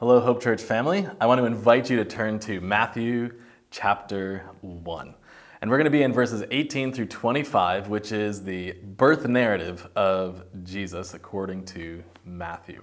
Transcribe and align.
Hello, 0.00 0.18
Hope 0.18 0.42
Church 0.42 0.62
family. 0.62 1.06
I 1.20 1.26
want 1.26 1.42
to 1.42 1.44
invite 1.44 1.90
you 1.90 1.98
to 1.98 2.06
turn 2.06 2.38
to 2.38 2.58
Matthew 2.62 3.34
chapter 3.70 4.46
1. 4.62 5.14
And 5.60 5.70
we're 5.70 5.76
going 5.76 5.84
to 5.84 5.90
be 5.90 6.04
in 6.04 6.10
verses 6.10 6.42
18 6.50 6.94
through 6.94 7.04
25, 7.04 7.90
which 7.90 8.10
is 8.10 8.42
the 8.42 8.72
birth 8.72 9.28
narrative 9.28 9.86
of 9.94 10.44
Jesus 10.64 11.12
according 11.12 11.66
to 11.66 12.02
Matthew. 12.24 12.82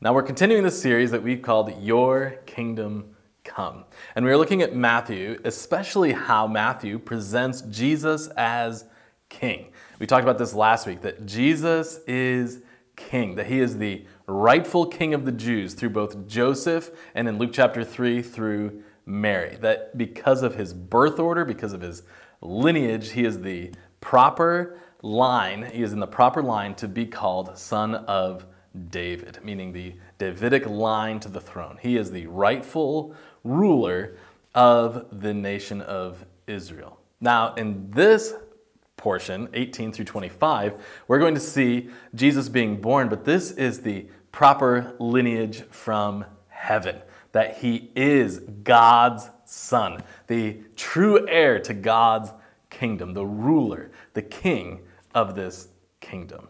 Now, 0.00 0.14
we're 0.14 0.22
continuing 0.22 0.64
this 0.64 0.80
series 0.80 1.10
that 1.10 1.22
we've 1.22 1.42
called 1.42 1.82
Your 1.82 2.38
Kingdom 2.46 3.14
Come. 3.44 3.84
And 4.16 4.24
we're 4.24 4.38
looking 4.38 4.62
at 4.62 4.74
Matthew, 4.74 5.38
especially 5.44 6.14
how 6.14 6.46
Matthew 6.46 6.98
presents 6.98 7.60
Jesus 7.60 8.28
as 8.38 8.86
king. 9.28 9.70
We 9.98 10.06
talked 10.06 10.24
about 10.24 10.38
this 10.38 10.54
last 10.54 10.86
week 10.86 11.02
that 11.02 11.26
Jesus 11.26 12.00
is 12.06 12.62
king, 12.96 13.34
that 13.34 13.48
he 13.48 13.60
is 13.60 13.76
the 13.76 14.06
rightful 14.32 14.86
king 14.86 15.14
of 15.14 15.24
the 15.24 15.32
Jews 15.32 15.74
through 15.74 15.90
both 15.90 16.26
Joseph 16.26 16.90
and 17.14 17.28
in 17.28 17.38
Luke 17.38 17.50
chapter 17.52 17.82
3 17.82 18.22
through 18.22 18.82
Mary. 19.06 19.56
That 19.60 19.96
because 19.96 20.42
of 20.42 20.54
his 20.54 20.74
birth 20.74 21.18
order, 21.18 21.44
because 21.44 21.72
of 21.72 21.80
his 21.80 22.02
lineage, 22.40 23.12
he 23.12 23.24
is 23.24 23.40
the 23.40 23.72
proper 24.00 24.78
line, 25.02 25.70
he 25.72 25.82
is 25.82 25.92
in 25.92 26.00
the 26.00 26.06
proper 26.06 26.42
line 26.42 26.74
to 26.74 26.88
be 26.88 27.06
called 27.06 27.56
son 27.56 27.94
of 27.94 28.44
David, 28.90 29.38
meaning 29.42 29.72
the 29.72 29.94
Davidic 30.18 30.66
line 30.66 31.20
to 31.20 31.28
the 31.28 31.40
throne. 31.40 31.78
He 31.80 31.96
is 31.96 32.10
the 32.10 32.26
rightful 32.26 33.14
ruler 33.44 34.16
of 34.54 35.06
the 35.20 35.32
nation 35.32 35.80
of 35.80 36.24
Israel. 36.46 37.00
Now, 37.20 37.54
in 37.54 37.90
this 37.90 38.34
portion, 38.96 39.48
18 39.54 39.92
through 39.92 40.04
25, 40.04 40.80
we're 41.06 41.18
going 41.18 41.34
to 41.34 41.40
see 41.40 41.88
Jesus 42.14 42.48
being 42.48 42.80
born, 42.80 43.08
but 43.08 43.24
this 43.24 43.52
is 43.52 43.80
the 43.80 44.06
proper 44.38 44.94
lineage 45.00 45.64
from 45.68 46.24
heaven 46.46 46.96
that 47.32 47.56
he 47.56 47.90
is 47.96 48.38
God's 48.62 49.28
son, 49.44 50.00
the 50.28 50.56
true 50.76 51.26
heir 51.28 51.58
to 51.58 51.74
God's 51.74 52.30
kingdom, 52.70 53.14
the 53.14 53.26
ruler, 53.26 53.90
the 54.14 54.22
king 54.22 54.82
of 55.12 55.34
this 55.34 55.66
kingdom. 55.98 56.46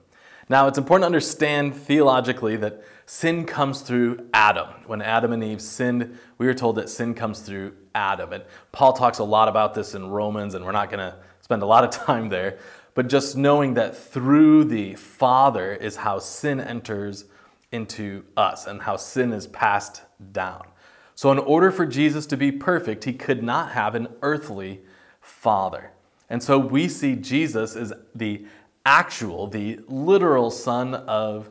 Now, 0.50 0.68
it's 0.68 0.76
important 0.76 1.04
to 1.04 1.06
understand 1.06 1.74
theologically 1.74 2.56
that 2.56 2.84
sin 3.06 3.46
comes 3.46 3.80
through 3.80 4.28
Adam. 4.34 4.68
When 4.86 5.00
Adam 5.00 5.32
and 5.32 5.42
Eve 5.42 5.62
sinned, 5.62 6.18
we 6.36 6.44
were 6.44 6.52
told 6.52 6.76
that 6.76 6.90
sin 6.90 7.14
comes 7.14 7.40
through 7.40 7.72
Adam. 7.94 8.34
And 8.34 8.44
Paul 8.70 8.92
talks 8.92 9.18
a 9.18 9.24
lot 9.24 9.48
about 9.48 9.72
this 9.72 9.94
in 9.94 10.10
Romans, 10.10 10.52
and 10.52 10.62
we're 10.62 10.72
not 10.72 10.90
going 10.90 11.10
to 11.10 11.16
spend 11.40 11.62
a 11.62 11.66
lot 11.66 11.84
of 11.84 11.90
time 12.04 12.28
there. 12.28 12.58
But 12.92 13.08
just 13.08 13.34
knowing 13.34 13.72
that 13.74 13.96
through 13.96 14.64
the 14.64 14.94
Father 14.96 15.72
is 15.72 15.96
how 15.96 16.18
sin 16.18 16.60
enters 16.60 17.24
into 17.72 18.24
us 18.36 18.66
and 18.66 18.82
how 18.82 18.96
sin 18.96 19.32
is 19.32 19.46
passed 19.46 20.02
down. 20.32 20.66
So, 21.14 21.32
in 21.32 21.38
order 21.38 21.70
for 21.70 21.84
Jesus 21.84 22.26
to 22.26 22.36
be 22.36 22.52
perfect, 22.52 23.04
he 23.04 23.12
could 23.12 23.42
not 23.42 23.72
have 23.72 23.94
an 23.94 24.08
earthly 24.22 24.82
father. 25.20 25.90
And 26.30 26.42
so 26.42 26.58
we 26.58 26.88
see 26.88 27.16
Jesus 27.16 27.74
as 27.74 27.92
the 28.14 28.46
actual, 28.84 29.46
the 29.46 29.80
literal 29.88 30.50
Son 30.50 30.94
of 30.94 31.50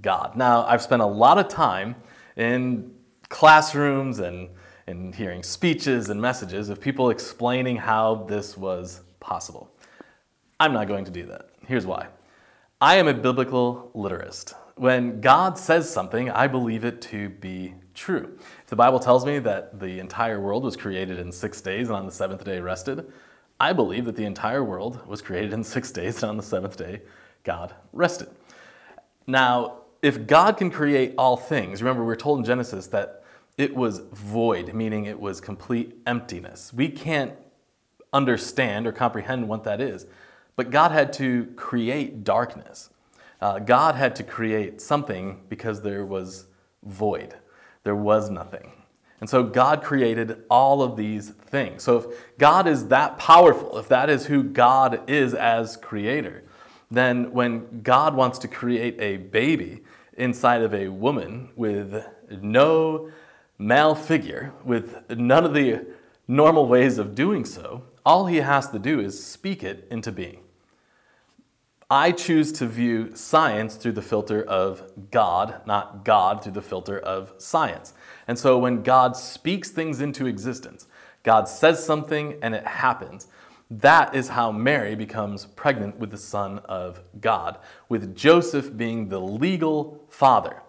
God. 0.00 0.36
Now, 0.36 0.64
I've 0.66 0.82
spent 0.82 1.02
a 1.02 1.06
lot 1.06 1.38
of 1.38 1.48
time 1.48 1.96
in 2.36 2.94
classrooms 3.28 4.20
and, 4.20 4.50
and 4.86 5.14
hearing 5.14 5.42
speeches 5.42 6.10
and 6.10 6.20
messages 6.20 6.68
of 6.68 6.80
people 6.80 7.10
explaining 7.10 7.76
how 7.76 8.26
this 8.28 8.56
was 8.56 9.02
possible. 9.20 9.70
I'm 10.60 10.72
not 10.72 10.88
going 10.88 11.04
to 11.04 11.10
do 11.10 11.26
that. 11.26 11.50
Here's 11.66 11.86
why 11.86 12.06
I 12.80 12.96
am 12.96 13.08
a 13.08 13.14
biblical 13.14 13.90
literist. 13.94 14.54
When 14.78 15.20
God 15.20 15.58
says 15.58 15.90
something, 15.90 16.30
I 16.30 16.46
believe 16.46 16.84
it 16.84 17.02
to 17.02 17.30
be 17.30 17.74
true. 17.94 18.38
If 18.62 18.68
the 18.68 18.76
Bible 18.76 19.00
tells 19.00 19.26
me 19.26 19.40
that 19.40 19.80
the 19.80 19.98
entire 19.98 20.40
world 20.40 20.62
was 20.62 20.76
created 20.76 21.18
in 21.18 21.32
six 21.32 21.60
days 21.60 21.88
and 21.88 21.96
on 21.96 22.06
the 22.06 22.12
seventh 22.12 22.44
day 22.44 22.60
rested, 22.60 23.12
I 23.58 23.72
believe 23.72 24.04
that 24.04 24.14
the 24.14 24.24
entire 24.24 24.62
world 24.62 25.04
was 25.04 25.20
created 25.20 25.52
in 25.52 25.64
six 25.76 25.90
days 25.90 26.22
and 26.22 26.30
on 26.30 26.36
the 26.36 26.44
seventh 26.44 26.76
day 26.76 27.02
God 27.42 27.74
rested. 27.92 28.28
Now, 29.26 29.78
if 30.00 30.28
God 30.28 30.56
can 30.56 30.70
create 30.70 31.14
all 31.18 31.36
things, 31.36 31.82
remember 31.82 32.02
we 32.02 32.06
we're 32.06 32.16
told 32.16 32.38
in 32.38 32.44
Genesis 32.44 32.86
that 32.86 33.24
it 33.56 33.74
was 33.74 33.98
void, 34.12 34.72
meaning 34.74 35.06
it 35.06 35.18
was 35.18 35.40
complete 35.40 35.96
emptiness. 36.06 36.72
We 36.72 36.88
can't 36.88 37.32
understand 38.12 38.86
or 38.86 38.92
comprehend 38.92 39.48
what 39.48 39.64
that 39.64 39.80
is, 39.80 40.06
but 40.54 40.70
God 40.70 40.92
had 40.92 41.12
to 41.14 41.46
create 41.56 42.22
darkness. 42.22 42.90
Uh, 43.40 43.58
God 43.58 43.94
had 43.94 44.16
to 44.16 44.22
create 44.22 44.80
something 44.80 45.40
because 45.48 45.82
there 45.82 46.04
was 46.04 46.46
void, 46.82 47.34
there 47.84 47.94
was 47.94 48.30
nothing. 48.30 48.72
And 49.20 49.28
so 49.28 49.42
God 49.42 49.82
created 49.82 50.44
all 50.48 50.80
of 50.82 50.96
these 50.96 51.30
things. 51.30 51.82
So 51.82 51.98
if 51.98 52.38
God 52.38 52.68
is 52.68 52.86
that 52.88 53.18
powerful, 53.18 53.78
if 53.78 53.88
that 53.88 54.08
is 54.08 54.26
who 54.26 54.42
God 54.44 55.08
is 55.10 55.34
as 55.34 55.76
creator, 55.76 56.44
then 56.90 57.32
when 57.32 57.82
God 57.82 58.14
wants 58.14 58.38
to 58.40 58.48
create 58.48 58.96
a 59.00 59.16
baby 59.16 59.82
inside 60.16 60.62
of 60.62 60.72
a 60.72 60.88
woman 60.88 61.50
with 61.56 62.04
no 62.30 63.10
male 63.58 63.94
figure, 63.94 64.52
with 64.64 65.10
none 65.10 65.44
of 65.44 65.52
the 65.52 65.84
normal 66.28 66.66
ways 66.66 66.98
of 66.98 67.14
doing 67.14 67.44
so, 67.44 67.84
all 68.06 68.26
he 68.26 68.36
has 68.36 68.68
to 68.70 68.78
do 68.78 69.00
is 69.00 69.22
speak 69.22 69.62
it 69.62 69.86
into 69.90 70.12
being. 70.12 70.40
I 71.90 72.12
choose 72.12 72.52
to 72.52 72.66
view 72.66 73.16
science 73.16 73.76
through 73.76 73.92
the 73.92 74.02
filter 74.02 74.42
of 74.42 74.82
God, 75.10 75.62
not 75.66 76.04
God 76.04 76.42
through 76.42 76.52
the 76.52 76.60
filter 76.60 76.98
of 76.98 77.32
science. 77.38 77.94
And 78.26 78.38
so 78.38 78.58
when 78.58 78.82
God 78.82 79.16
speaks 79.16 79.70
things 79.70 80.02
into 80.02 80.26
existence, 80.26 80.86
God 81.22 81.48
says 81.48 81.82
something 81.82 82.38
and 82.42 82.54
it 82.54 82.66
happens. 82.66 83.28
That 83.70 84.14
is 84.14 84.28
how 84.28 84.52
Mary 84.52 84.94
becomes 84.96 85.46
pregnant 85.46 85.98
with 85.98 86.10
the 86.10 86.18
Son 86.18 86.58
of 86.66 87.00
God, 87.22 87.58
with 87.88 88.14
Joseph 88.14 88.76
being 88.76 89.08
the 89.08 89.20
legal 89.20 90.04
father, 90.10 90.62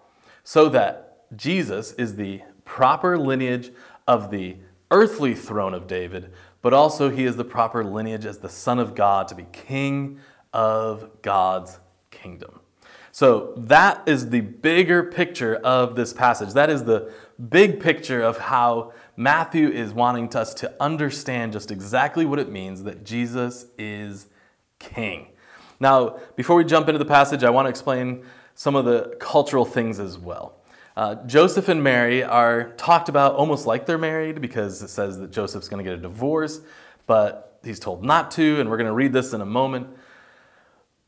so 0.46 0.69
that 0.69 1.25
Jesus 1.36 1.91
is 1.94 2.16
the 2.16 2.44
proper 2.63 3.18
lineage 3.18 3.72
of 4.07 4.31
the 4.31 4.56
earthly 4.90 5.36
throne 5.36 5.74
of 5.74 5.86
David, 5.86 6.31
but 6.62 6.74
also 6.74 7.09
he 7.09 7.25
is 7.25 7.36
the 7.36 7.44
proper 7.44 7.84
lineage 7.84 8.25
as 8.25 8.40
the 8.40 8.50
Son 8.50 8.80
of 8.80 8.96
God 8.96 9.28
to 9.28 9.36
be 9.36 9.47
king 9.51 10.19
of 10.54 11.22
God's 11.22 11.80
kingdom. 12.12 12.60
So 13.12 13.54
that 13.58 14.08
is 14.08 14.30
the 14.30 14.42
bigger 14.42 15.04
picture 15.04 15.56
of 15.56 15.96
this 15.96 16.14
passage. 16.14 16.54
That 16.54 16.70
is 16.70 16.84
the 16.84 17.12
big 17.50 17.80
picture 17.80 18.22
of 18.22 18.38
how 18.38 18.94
Matthew 19.18 19.70
is 19.70 19.94
wanting 19.94 20.34
us 20.36 20.54
to 20.56 20.74
understand 20.80 21.54
just 21.54 21.72
exactly 21.72 22.26
what 22.26 22.40
it 22.40 22.50
means 22.50 22.84
that 22.84 23.04
Jesus 23.04 23.66
is 23.78 24.28
king. 24.80 25.28
Now, 25.80 26.20
before 26.36 26.56
we 26.56 26.64
jump 26.64 26.88
into 26.88 27.00
the 27.00 27.06
passage, 27.06 27.44
I 27.44 27.50
want 27.50 27.66
to 27.66 27.70
explain 27.70 28.24
some 28.56 28.76
of 28.76 28.86
the 28.86 29.16
cultural 29.20 29.66
things 29.66 30.00
as 30.00 30.18
well. 30.18 30.56
Uh, 30.96 31.16
Joseph 31.26 31.70
and 31.70 31.81
Mary 31.81 32.24
are 32.24 32.72
talked 32.74 33.08
about 33.08 33.36
almost 33.36 33.66
like 33.66 33.86
they're 33.86 33.98
married 33.98 34.42
because 34.42 34.81
it 34.81 34.90
says 34.90 35.18
that 35.20 35.31
Joseph's 35.31 35.70
going 35.70 35.84
to 35.84 35.90
get 35.90 35.98
a 35.98 36.02
divorce, 36.02 36.62
but 37.08 37.58
he's 37.64 37.80
told 37.80 38.04
not 38.04 38.31
to, 38.31 38.60
and 38.60 38.70
we're 38.70 38.78
going 38.78 38.88
to 38.88 38.94
read 38.94 39.14
this 39.14 39.34
in 39.34 39.42
a 39.42 39.46
moment. 39.46 39.88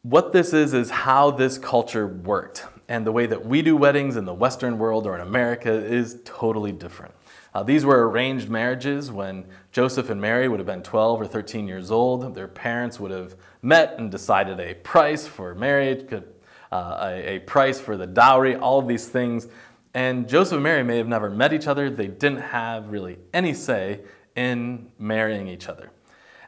What 0.04 0.34
this 0.34 0.52
is, 0.52 0.74
is 0.74 0.90
how 0.90 1.30
this 1.30 1.60
culture 1.60 2.08
worked. 2.08 2.66
And 2.90 3.06
the 3.06 3.12
way 3.12 3.28
that 3.28 3.46
we 3.46 3.62
do 3.62 3.78
weddings 3.78 4.16
in 4.16 4.26
the 4.26 4.34
Western 4.34 4.80
world 4.80 5.06
or 5.06 5.14
in 5.14 5.22
America 5.22 5.72
is 5.72 6.20
totally 6.26 6.72
different. 6.72 7.14
Uh, 7.54 7.62
these 7.62 7.86
were 7.86 8.10
arranged 8.10 8.50
marriages 8.50 9.12
when 9.12 9.46
Joseph 9.72 10.10
and 10.10 10.20
Mary 10.20 10.48
would 10.48 10.60
have 10.60 10.66
been 10.66 10.82
12 10.82 11.22
or 11.22 11.28
13 11.28 11.68
years 11.68 11.92
old. 11.92 12.34
Their 12.34 12.48
parents 12.48 13.00
would 13.00 13.12
have 13.12 13.36
met 13.62 14.00
and 14.00 14.10
decided 14.10 14.60
a 14.60 14.74
price 14.74 15.28
for 15.28 15.54
marriage, 15.54 16.12
uh, 16.12 16.98
a, 17.00 17.36
a 17.36 17.40
price 17.40 17.80
for 17.80 17.96
the 17.96 18.08
dowry, 18.08 18.56
all 18.56 18.80
of 18.80 18.88
these 18.88 19.08
things. 19.08 19.50
And 19.94 20.28
Joseph 20.28 20.56
and 20.56 20.64
Mary 20.64 20.82
may 20.82 20.98
have 20.98 21.08
never 21.08 21.30
met 21.30 21.54
each 21.54 21.68
other. 21.68 21.92
They 21.92 22.08
didn't 22.08 22.42
have 22.42 22.90
really 22.90 23.20
any 23.36 23.54
say 23.54 24.00
in 24.36 24.90
marrying 24.98 25.48
each 25.48 25.70
other. 25.70 25.92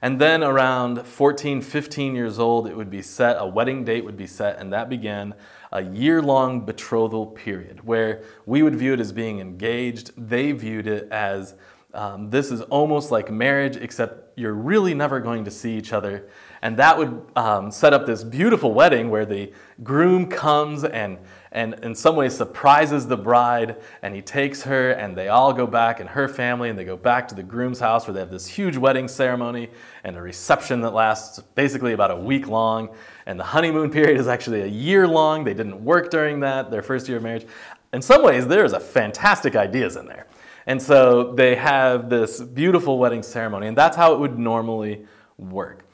And 0.03 0.19
then 0.19 0.43
around 0.43 1.07
14, 1.07 1.61
15 1.61 2.13
years 2.13 2.37
old, 2.37 2.67
it 2.67 2.75
would 2.75 2.89
be 2.89 3.01
set, 3.01 3.37
a 3.39 3.47
wedding 3.47 3.85
date 3.85 4.03
would 4.03 4.17
be 4.17 4.27
set, 4.27 4.59
and 4.59 4.73
that 4.73 4.89
began 4.89 5.33
a 5.71 5.81
year 5.81 6.21
long 6.21 6.65
betrothal 6.65 7.25
period 7.25 7.85
where 7.87 8.21
we 8.45 8.63
would 8.63 8.75
view 8.75 8.91
it 8.91 8.99
as 8.99 9.13
being 9.13 9.39
engaged. 9.39 10.11
They 10.17 10.51
viewed 10.51 10.87
it 10.87 11.07
as 11.09 11.55
um, 11.93 12.29
this 12.29 12.51
is 12.51 12.59
almost 12.63 13.11
like 13.11 13.31
marriage, 13.31 13.77
except 13.77 14.37
you're 14.37 14.53
really 14.53 14.93
never 14.93 15.21
going 15.21 15.45
to 15.45 15.51
see 15.51 15.77
each 15.77 15.93
other. 15.93 16.27
And 16.61 16.75
that 16.77 16.97
would 16.97 17.25
um, 17.37 17.71
set 17.71 17.93
up 17.93 18.05
this 18.05 18.25
beautiful 18.25 18.73
wedding 18.73 19.09
where 19.09 19.25
the 19.25 19.53
groom 19.83 20.27
comes 20.27 20.83
and 20.83 21.17
and 21.53 21.75
in 21.83 21.95
some 21.95 22.17
ways 22.17 22.35
surprises 22.35 23.07
the 23.07 23.15
bride 23.15 23.77
and 24.01 24.13
he 24.13 24.21
takes 24.21 24.63
her 24.63 24.91
and 24.91 25.15
they 25.15 25.29
all 25.29 25.53
go 25.53 25.65
back 25.65 26.01
and 26.01 26.09
her 26.09 26.27
family 26.27 26.69
and 26.69 26.77
they 26.77 26.83
go 26.83 26.97
back 26.97 27.27
to 27.29 27.35
the 27.35 27.43
groom's 27.43 27.79
house 27.79 28.05
where 28.05 28.13
they 28.13 28.19
have 28.19 28.31
this 28.31 28.47
huge 28.47 28.75
wedding 28.75 29.07
ceremony 29.07 29.69
and 30.03 30.17
a 30.17 30.21
reception 30.21 30.81
that 30.81 30.93
lasts 30.93 31.39
basically 31.55 31.93
about 31.93 32.11
a 32.11 32.15
week 32.15 32.47
long 32.47 32.89
and 33.25 33.39
the 33.39 33.43
honeymoon 33.43 33.89
period 33.89 34.19
is 34.19 34.27
actually 34.27 34.61
a 34.61 34.67
year 34.67 35.07
long 35.07 35.45
they 35.45 35.53
didn't 35.53 35.81
work 35.81 36.11
during 36.11 36.41
that 36.41 36.69
their 36.69 36.81
first 36.81 37.07
year 37.07 37.17
of 37.17 37.23
marriage 37.23 37.45
in 37.93 38.01
some 38.01 38.23
ways, 38.23 38.47
there's 38.47 38.73
a 38.73 38.79
fantastic 38.79 39.55
ideas 39.55 39.95
in 39.95 40.07
there. 40.07 40.25
And 40.65 40.81
so 40.81 41.31
they 41.33 41.55
have 41.55 42.09
this 42.09 42.41
beautiful 42.41 42.97
wedding 42.97 43.21
ceremony, 43.21 43.67
and 43.67 43.77
that's 43.77 43.95
how 43.95 44.13
it 44.13 44.19
would 44.19 44.39
normally 44.39 45.05
work. 45.37 45.85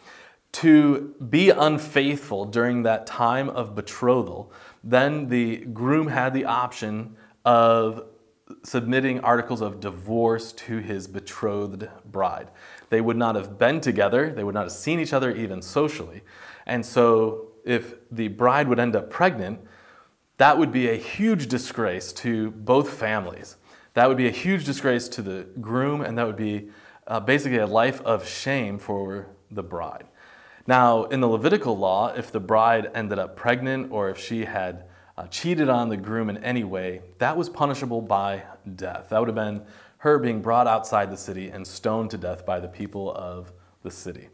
To 0.53 1.13
be 1.29 1.49
unfaithful 1.49 2.45
during 2.45 2.83
that 2.83 3.05
time 3.05 3.49
of 3.49 3.75
betrothal, 3.75 4.51
then 4.83 5.27
the 5.29 5.57
groom 5.57 6.07
had 6.07 6.33
the 6.33 6.45
option 6.45 7.15
of 7.45 8.03
submitting 8.63 9.19
articles 9.21 9.61
of 9.61 9.79
divorce 9.79 10.51
to 10.53 10.77
his 10.79 11.07
betrothed 11.07 11.87
bride. 12.05 12.49
They 12.89 13.01
would 13.01 13.17
not 13.17 13.35
have 13.35 13.57
been 13.57 13.79
together, 13.81 14.31
they 14.31 14.43
would 14.43 14.55
not 14.55 14.63
have 14.63 14.71
seen 14.71 14.99
each 14.99 15.13
other 15.13 15.31
even 15.35 15.61
socially. 15.61 16.23
And 16.65 16.85
so, 16.85 17.47
if 17.65 17.95
the 18.11 18.29
bride 18.29 18.67
would 18.67 18.79
end 18.79 18.95
up 18.95 19.09
pregnant, 19.09 19.59
that 20.37 20.57
would 20.57 20.71
be 20.71 20.89
a 20.89 20.95
huge 20.95 21.47
disgrace 21.47 22.13
to 22.13 22.51
both 22.51 22.89
families. 22.89 23.57
That 23.93 24.07
would 24.07 24.17
be 24.17 24.27
a 24.27 24.31
huge 24.31 24.65
disgrace 24.65 25.09
to 25.09 25.21
the 25.21 25.47
groom, 25.59 26.01
and 26.01 26.17
that 26.17 26.25
would 26.25 26.37
be 26.37 26.69
uh, 27.07 27.19
basically 27.19 27.57
a 27.57 27.67
life 27.67 28.01
of 28.01 28.27
shame 28.27 28.79
for 28.79 29.27
the 29.51 29.63
bride. 29.63 30.05
Now, 30.69 31.05
in 31.05 31.19
the 31.19 31.27
Levitical 31.27 31.75
law, 31.75 32.13
if 32.15 32.31
the 32.31 32.39
bride 32.39 32.91
ended 32.93 33.17
up 33.17 33.35
pregnant 33.35 33.91
or 33.91 34.11
if 34.11 34.19
she 34.19 34.45
had 34.45 34.83
uh, 35.17 35.25
cheated 35.25 35.67
on 35.67 35.89
the 35.89 35.97
groom 35.97 36.29
in 36.29 36.37
any 36.43 36.63
way, 36.63 37.01
that 37.17 37.35
was 37.35 37.49
punishable 37.49 38.03
by 38.03 38.43
death. 38.75 39.07
That 39.09 39.17
would 39.17 39.29
have 39.29 39.35
been 39.35 39.63
her 39.97 40.19
being 40.19 40.43
brought 40.43 40.67
outside 40.67 41.09
the 41.09 41.17
city 41.17 41.49
and 41.49 41.65
stoned 41.65 42.11
to 42.11 42.19
death 42.19 42.45
by 42.45 42.59
the 42.59 42.67
people 42.67 43.11
of 43.15 43.51
the 43.81 43.89
city. 43.89 44.29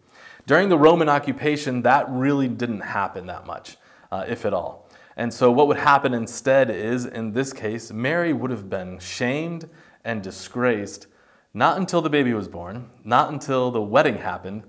During 0.46 0.68
the 0.68 0.78
Roman 0.78 1.08
occupation, 1.08 1.84
that 1.84 2.06
really 2.10 2.50
didn't 2.50 2.82
happen 2.82 3.28
that 3.28 3.48
much, 3.48 3.78
uh, 4.12 4.26
if 4.28 4.46
at 4.46 4.54
all. 4.54 4.90
And 5.16 5.34
so, 5.34 5.50
what 5.50 5.70
would 5.70 5.78
happen 5.78 6.14
instead 6.14 6.70
is, 6.70 7.06
in 7.06 7.32
this 7.32 7.54
case, 7.54 7.94
Mary 7.94 8.34
would 8.34 8.52
have 8.52 8.70
been 8.70 9.00
shamed 9.00 9.70
and 10.04 10.22
disgraced 10.22 11.08
not 11.54 11.78
until 11.78 12.02
the 12.02 12.10
baby 12.10 12.34
was 12.34 12.50
born, 12.50 12.90
not 13.06 13.32
until 13.32 13.72
the 13.72 13.82
wedding 13.82 14.18
happened, 14.18 14.64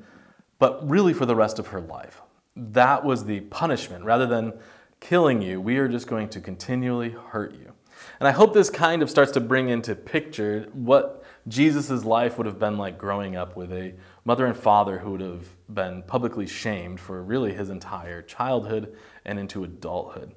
but 0.58 0.88
really 0.88 1.12
for 1.12 1.26
the 1.26 1.36
rest 1.36 1.58
of 1.58 1.68
her 1.68 1.80
life. 1.80 2.22
That 2.54 3.04
was 3.04 3.24
the 3.24 3.40
punishment. 3.40 4.04
Rather 4.04 4.26
than 4.26 4.54
killing 5.00 5.42
you. 5.42 5.60
We 5.60 5.78
are 5.78 5.88
just 5.88 6.06
going 6.06 6.28
to 6.30 6.40
continually 6.40 7.10
hurt 7.10 7.52
you. 7.54 7.72
And 8.20 8.28
I 8.28 8.32
hope 8.32 8.54
this 8.54 8.70
kind 8.70 9.02
of 9.02 9.10
starts 9.10 9.32
to 9.32 9.40
bring 9.40 9.68
into 9.68 9.94
picture 9.94 10.68
what 10.72 11.24
Jesus' 11.48 12.04
life 12.04 12.38
would 12.38 12.46
have 12.46 12.58
been 12.58 12.76
like 12.76 12.98
growing 12.98 13.36
up 13.36 13.56
with 13.56 13.72
a 13.72 13.94
mother 14.24 14.46
and 14.46 14.56
father 14.56 14.98
who 14.98 15.12
would 15.12 15.20
have 15.20 15.46
been 15.72 16.02
publicly 16.02 16.46
shamed 16.46 16.98
for 17.00 17.22
really 17.22 17.52
his 17.52 17.70
entire 17.70 18.22
childhood 18.22 18.96
and 19.24 19.38
into 19.38 19.64
adulthood. 19.64 20.34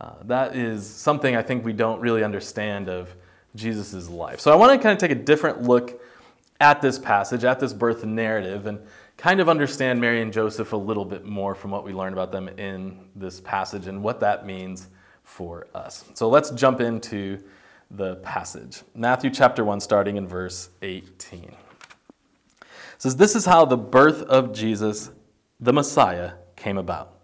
Uh, 0.00 0.14
that 0.24 0.56
is 0.56 0.86
something 0.86 1.36
I 1.36 1.42
think 1.42 1.64
we 1.64 1.72
don't 1.72 2.00
really 2.00 2.24
understand 2.24 2.88
of 2.88 3.14
Jesus' 3.54 4.08
life. 4.08 4.40
So 4.40 4.52
I 4.52 4.56
want 4.56 4.72
to 4.72 4.82
kind 4.82 4.92
of 4.92 4.98
take 4.98 5.10
a 5.10 5.20
different 5.20 5.62
look 5.62 6.00
at 6.60 6.80
this 6.80 6.98
passage, 6.98 7.44
at 7.44 7.60
this 7.60 7.72
birth 7.72 8.04
narrative, 8.04 8.66
and 8.66 8.78
kind 9.22 9.38
of 9.38 9.48
understand 9.48 10.00
Mary 10.00 10.20
and 10.20 10.32
Joseph 10.32 10.72
a 10.72 10.76
little 10.76 11.04
bit 11.04 11.24
more 11.24 11.54
from 11.54 11.70
what 11.70 11.84
we 11.84 11.92
learn 11.92 12.12
about 12.12 12.32
them 12.32 12.48
in 12.48 12.98
this 13.14 13.40
passage 13.40 13.86
and 13.86 14.02
what 14.02 14.18
that 14.18 14.44
means 14.44 14.88
for 15.22 15.68
us. 15.76 16.04
So 16.14 16.28
let's 16.28 16.50
jump 16.50 16.80
into 16.80 17.38
the 17.88 18.16
passage. 18.16 18.82
Matthew 18.96 19.30
chapter 19.30 19.64
1, 19.64 19.80
starting 19.80 20.16
in 20.16 20.26
verse 20.26 20.70
18. 20.82 21.44
It 21.44 21.54
says, 22.98 23.14
This 23.14 23.36
is 23.36 23.44
how 23.44 23.64
the 23.64 23.76
birth 23.76 24.22
of 24.22 24.52
Jesus, 24.52 25.12
the 25.60 25.72
Messiah, 25.72 26.32
came 26.56 26.76
about. 26.76 27.16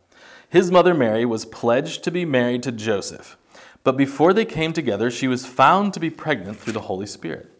His 0.48 0.70
mother 0.70 0.94
Mary 0.94 1.24
was 1.24 1.44
pledged 1.44 2.04
to 2.04 2.12
be 2.12 2.24
married 2.24 2.62
to 2.62 2.70
Joseph, 2.70 3.36
but 3.82 3.96
before 3.96 4.32
they 4.32 4.44
came 4.44 4.72
together, 4.72 5.10
she 5.10 5.26
was 5.26 5.46
found 5.46 5.92
to 5.94 6.00
be 6.00 6.10
pregnant 6.10 6.60
through 6.60 6.74
the 6.74 6.82
Holy 6.82 7.06
Spirit. 7.06 7.50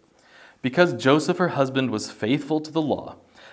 Because 0.63 0.93
Joseph, 0.93 1.39
her 1.39 1.49
husband, 1.49 1.91
was 1.91 2.13
faithful 2.13 2.61
to 2.61 2.71
the 2.71 2.81
law, 2.81 3.17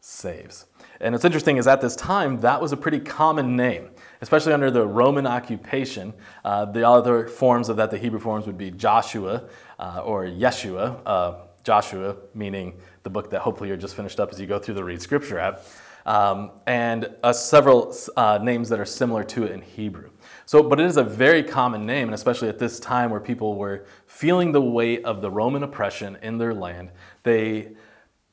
saves. 0.00 0.66
And 1.00 1.14
what's 1.14 1.24
interesting 1.24 1.56
is 1.56 1.66
at 1.66 1.80
this 1.80 1.94
time, 1.96 2.40
that 2.40 2.60
was 2.60 2.72
a 2.72 2.76
pretty 2.76 3.00
common 3.00 3.56
name, 3.56 3.90
especially 4.20 4.52
under 4.52 4.70
the 4.70 4.86
Roman 4.86 5.26
occupation. 5.26 6.14
Uh, 6.44 6.64
the 6.64 6.86
other 6.86 7.28
forms 7.28 7.68
of 7.68 7.76
that, 7.76 7.90
the 7.90 7.98
Hebrew 7.98 8.20
forms, 8.20 8.46
would 8.46 8.58
be 8.58 8.70
Joshua 8.70 9.44
uh, 9.78 10.02
or 10.04 10.24
Yeshua. 10.24 11.00
Uh, 11.06 11.34
Joshua, 11.62 12.16
meaning 12.34 12.74
the 13.02 13.10
book 13.10 13.30
that 13.30 13.40
hopefully 13.40 13.68
you're 13.68 13.76
just 13.76 13.94
finished 13.94 14.18
up 14.18 14.32
as 14.32 14.40
you 14.40 14.46
go 14.46 14.58
through 14.58 14.74
the 14.74 14.84
Read 14.84 15.02
Scripture 15.02 15.38
app, 15.38 15.62
um, 16.06 16.52
and 16.66 17.14
uh, 17.22 17.32
several 17.32 17.94
uh, 18.16 18.38
names 18.42 18.68
that 18.70 18.80
are 18.80 18.86
similar 18.86 19.22
to 19.24 19.44
it 19.44 19.52
in 19.52 19.60
Hebrew. 19.60 20.10
So, 20.46 20.62
but 20.62 20.80
it 20.80 20.86
is 20.86 20.96
a 20.96 21.04
very 21.04 21.42
common 21.42 21.84
name, 21.84 22.08
and 22.08 22.14
especially 22.14 22.48
at 22.48 22.58
this 22.58 22.80
time 22.80 23.10
where 23.10 23.20
people 23.20 23.56
were 23.56 23.84
feeling 24.06 24.52
the 24.52 24.62
weight 24.62 25.04
of 25.04 25.20
the 25.20 25.30
Roman 25.30 25.62
oppression 25.62 26.16
in 26.22 26.38
their 26.38 26.54
land, 26.54 26.90
they 27.22 27.72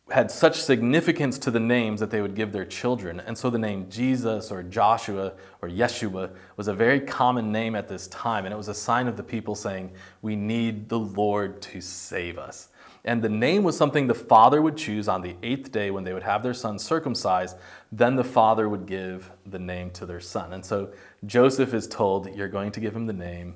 had 0.10 0.32
such 0.32 0.62
significance 0.62 1.38
to 1.38 1.52
the 1.52 1.60
names 1.60 2.00
that 2.00 2.12
they 2.12 2.22
would 2.22 2.36
give 2.36 2.54
their 2.54 2.66
children. 2.66 3.20
And 3.20 3.38
so 3.38 3.50
the 3.50 3.60
name 3.60 3.90
Jesus 3.90 4.52
or 4.52 4.64
Joshua 4.64 5.34
or 5.62 5.68
Yeshua 5.68 6.32
was 6.56 6.70
a 6.70 6.74
very 6.74 7.02
common 7.02 7.52
name 7.52 7.76
at 7.76 7.90
this 7.90 8.08
time. 8.08 8.46
And 8.46 8.54
it 8.54 8.58
was 8.58 8.70
a 8.70 8.74
sign 8.74 9.08
of 9.08 9.18
the 9.18 9.24
people 9.24 9.54
saying, 9.54 9.92
We 10.22 10.36
need 10.36 10.88
the 10.88 11.00
Lord 11.00 11.62
to 11.64 11.82
save 11.82 12.38
us. 12.38 12.70
And 13.04 13.22
the 13.22 13.30
name 13.30 13.64
was 13.64 13.78
something 13.78 14.08
the 14.08 14.14
father 14.14 14.62
would 14.62 14.78
choose 14.78 15.08
on 15.08 15.22
the 15.22 15.36
eighth 15.44 15.72
day 15.72 15.92
when 15.92 16.04
they 16.04 16.14
would 16.14 16.24
have 16.24 16.44
their 16.44 16.54
son 16.54 16.80
circumcised. 16.80 17.58
Then 17.92 18.16
the 18.16 18.24
father 18.24 18.68
would 18.68 18.86
give 18.86 19.32
the 19.46 19.60
name 19.60 19.92
to 19.92 20.06
their 20.06 20.20
son. 20.20 20.54
And 20.54 20.66
so 20.66 20.92
Joseph 21.26 21.74
is 21.74 21.88
told, 21.88 22.34
You're 22.34 22.48
going 22.48 22.72
to 22.72 22.80
give 22.80 22.96
him 22.96 23.08
the 23.08 23.14
name, 23.14 23.56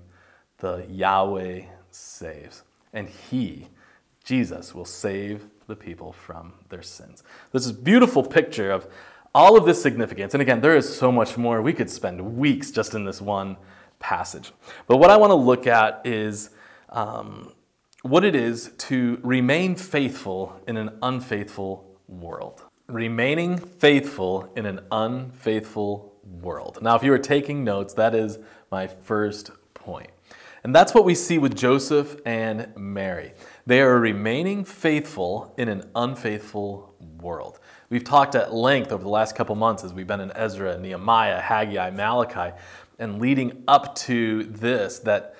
the 0.58 0.86
Yahweh 0.89 1.63
saves. 1.91 2.63
And 2.93 3.08
he, 3.08 3.67
Jesus, 4.25 4.75
will 4.75 4.86
save 4.86 5.46
the 5.72 5.75
people 5.75 6.12
from 6.12 6.54
their 6.68 6.82
sins. 6.82 7.24
This 7.54 7.66
is 7.66 7.72
a 7.72 7.74
beautiful 7.74 8.24
picture 8.24 8.72
of 8.72 8.88
all 9.34 9.56
of 9.56 9.66
this 9.66 9.82
significance. 9.82 10.34
And 10.34 10.42
again, 10.42 10.60
there 10.60 10.75
is 10.75 10.94
so 10.94 11.13
much 11.13 11.38
more. 11.38 11.62
We 11.62 11.72
could 11.72 11.90
spend 11.90 12.38
weeks 12.38 12.72
just 12.72 12.94
in 12.94 13.06
this 13.06 13.22
one 13.22 13.56
passage. 14.00 14.51
But 14.86 14.98
what 14.98 15.10
I 15.10 15.16
want 15.16 15.32
to 15.32 15.36
look 15.36 15.68
at 15.68 16.01
is 16.04 16.50
um, 16.90 17.54
what 18.01 18.25
it 18.25 18.36
is 18.36 18.74
to 18.90 19.20
remain 19.24 19.75
faithful 19.75 20.62
in 20.68 20.75
an 20.75 20.98
unfaithful 21.01 21.98
world. 22.10 22.63
Remaining 22.88 23.58
faithful 23.58 24.51
in 24.58 24.66
an 24.66 24.82
unfaithful 24.92 26.13
world. 26.42 26.80
Now, 26.82 26.98
if 26.98 27.04
you 27.04 27.13
are 27.13 27.20
taking 27.20 27.63
notes, 27.63 27.94
that 27.94 28.13
is 28.13 28.40
my 28.72 28.88
first 28.88 29.51
point. 29.74 30.10
And 30.66 30.75
that's 30.75 30.94
what 30.94 31.06
we 31.06 31.16
see 31.16 31.38
with 31.38 31.56
Joseph 31.56 32.18
and 32.25 32.68
Mary. 32.75 33.32
They 33.72 33.80
are 33.80 33.98
remaining 33.98 34.66
faithful 34.66 35.54
in 35.58 35.70
an 35.70 35.90
unfaithful 35.96 36.94
world. 37.22 37.58
We've 37.90 38.04
talked 38.04 38.36
at 38.36 38.54
length 38.54 38.92
over 38.92 39.01
the 39.01 39.08
last 39.08 39.34
couple 39.34 39.56
months 39.56 39.86
as 39.86 39.94
we've 39.94 40.06
been 40.06 40.20
in 40.20 40.30
Ezra, 40.36 40.78
Nehemiah, 40.78 41.40
Haggai, 41.40 41.92
Malachi, 41.92 42.54
and 43.00 43.22
leading 43.22 43.63
up 43.70 43.96
to 43.96 44.44
this, 44.44 45.00
that 45.00 45.36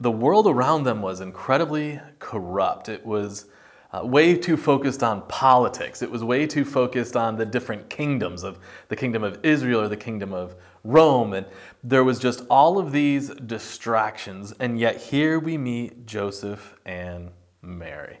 the 0.00 0.10
world 0.10 0.46
around 0.46 0.84
them 0.84 1.02
was 1.02 1.20
incredibly 1.20 2.00
corrupt. 2.18 2.88
It 2.88 3.04
was 3.04 3.44
uh, 3.92 4.06
way 4.06 4.36
too 4.36 4.56
focused 4.56 5.02
on 5.02 5.20
politics. 5.28 6.00
It 6.00 6.10
was 6.10 6.24
way 6.24 6.46
too 6.46 6.64
focused 6.64 7.14
on 7.14 7.36
the 7.36 7.44
different 7.44 7.90
kingdoms 7.90 8.42
of 8.42 8.58
the 8.88 8.96
kingdom 8.96 9.22
of 9.22 9.38
Israel 9.42 9.82
or 9.82 9.88
the 9.88 9.98
kingdom 9.98 10.32
of 10.32 10.56
Rome. 10.82 11.34
And 11.34 11.44
there 11.84 12.04
was 12.04 12.18
just 12.18 12.42
all 12.48 12.78
of 12.78 12.90
these 12.90 13.28
distractions. 13.28 14.54
And 14.60 14.80
yet 14.80 14.96
here 14.96 15.38
we 15.38 15.58
meet 15.58 16.06
Joseph 16.06 16.74
and 16.86 17.32
Mary. 17.62 18.20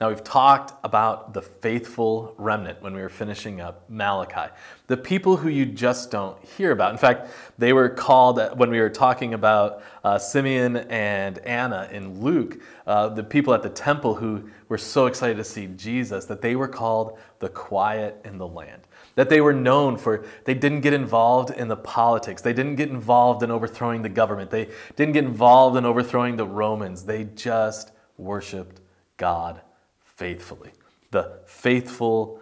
Now, 0.00 0.08
we've 0.08 0.24
talked 0.24 0.72
about 0.82 1.34
the 1.34 1.42
faithful 1.42 2.34
remnant 2.38 2.80
when 2.80 2.94
we 2.94 3.02
were 3.02 3.10
finishing 3.10 3.60
up 3.60 3.84
Malachi. 3.90 4.50
The 4.86 4.96
people 4.96 5.36
who 5.36 5.50
you 5.50 5.66
just 5.66 6.10
don't 6.10 6.42
hear 6.42 6.72
about. 6.72 6.92
In 6.92 6.96
fact, 6.96 7.28
they 7.58 7.74
were 7.74 7.90
called, 7.90 8.40
when 8.56 8.70
we 8.70 8.80
were 8.80 8.88
talking 8.88 9.34
about 9.34 9.82
uh, 10.02 10.18
Simeon 10.18 10.78
and 10.88 11.38
Anna 11.40 11.86
in 11.92 12.22
Luke, 12.22 12.62
uh, 12.86 13.10
the 13.10 13.22
people 13.22 13.52
at 13.52 13.62
the 13.62 13.68
temple 13.68 14.14
who 14.14 14.48
were 14.70 14.78
so 14.78 15.04
excited 15.04 15.36
to 15.36 15.44
see 15.44 15.66
Jesus, 15.66 16.24
that 16.24 16.40
they 16.40 16.56
were 16.56 16.68
called 16.68 17.18
the 17.40 17.50
quiet 17.50 18.22
in 18.24 18.38
the 18.38 18.48
land. 18.48 18.86
That 19.16 19.28
they 19.28 19.42
were 19.42 19.52
known 19.52 19.98
for, 19.98 20.24
they 20.46 20.54
didn't 20.54 20.80
get 20.80 20.94
involved 20.94 21.50
in 21.50 21.68
the 21.68 21.76
politics. 21.76 22.40
They 22.40 22.54
didn't 22.54 22.76
get 22.76 22.88
involved 22.88 23.42
in 23.42 23.50
overthrowing 23.50 24.00
the 24.00 24.08
government. 24.08 24.50
They 24.50 24.70
didn't 24.96 25.12
get 25.12 25.24
involved 25.24 25.76
in 25.76 25.84
overthrowing 25.84 26.36
the 26.36 26.46
Romans. 26.46 27.04
They 27.04 27.24
just 27.24 27.92
worshiped 28.20 28.80
God 29.16 29.60
faithfully, 30.02 30.72
the 31.10 31.40
faithful 31.46 32.40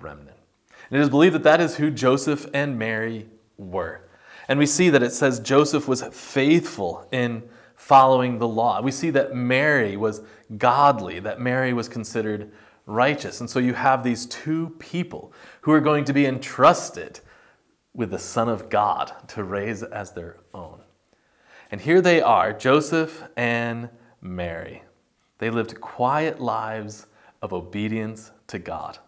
remnant. 0.00 0.36
And 0.90 0.98
it 0.98 1.02
is 1.02 1.10
believed 1.10 1.34
that 1.34 1.44
that 1.44 1.60
is 1.60 1.76
who 1.76 1.90
Joseph 1.90 2.46
and 2.52 2.78
Mary 2.78 3.28
were. 3.56 4.02
And 4.48 4.58
we 4.58 4.66
see 4.66 4.90
that 4.90 5.02
it 5.02 5.12
says 5.12 5.38
Joseph 5.40 5.86
was 5.86 6.02
faithful 6.02 7.06
in 7.12 7.42
following 7.76 8.38
the 8.38 8.48
law. 8.48 8.80
We 8.82 8.90
see 8.90 9.10
that 9.10 9.34
Mary 9.34 9.96
was 9.96 10.22
godly, 10.58 11.20
that 11.20 11.40
Mary 11.40 11.72
was 11.72 11.88
considered 11.88 12.50
righteous. 12.86 13.40
And 13.40 13.48
so 13.48 13.58
you 13.58 13.74
have 13.74 14.02
these 14.02 14.26
two 14.26 14.70
people 14.78 15.32
who 15.60 15.72
are 15.72 15.80
going 15.80 16.04
to 16.06 16.12
be 16.12 16.26
entrusted 16.26 17.20
with 17.94 18.10
the 18.10 18.18
Son 18.18 18.48
of 18.48 18.68
God 18.68 19.12
to 19.28 19.44
raise 19.44 19.82
as 19.82 20.12
their 20.12 20.38
own. 20.52 20.80
And 21.70 21.80
here 21.80 22.00
they 22.00 22.20
are, 22.20 22.52
Joseph 22.52 23.22
and 23.36 23.88
Mary. 24.20 24.82
They 25.40 25.48
lived 25.48 25.80
quiet 25.80 26.38
lives 26.38 27.06
of 27.40 27.54
obedience 27.54 28.30
to 28.48 28.58
God. 28.58 28.98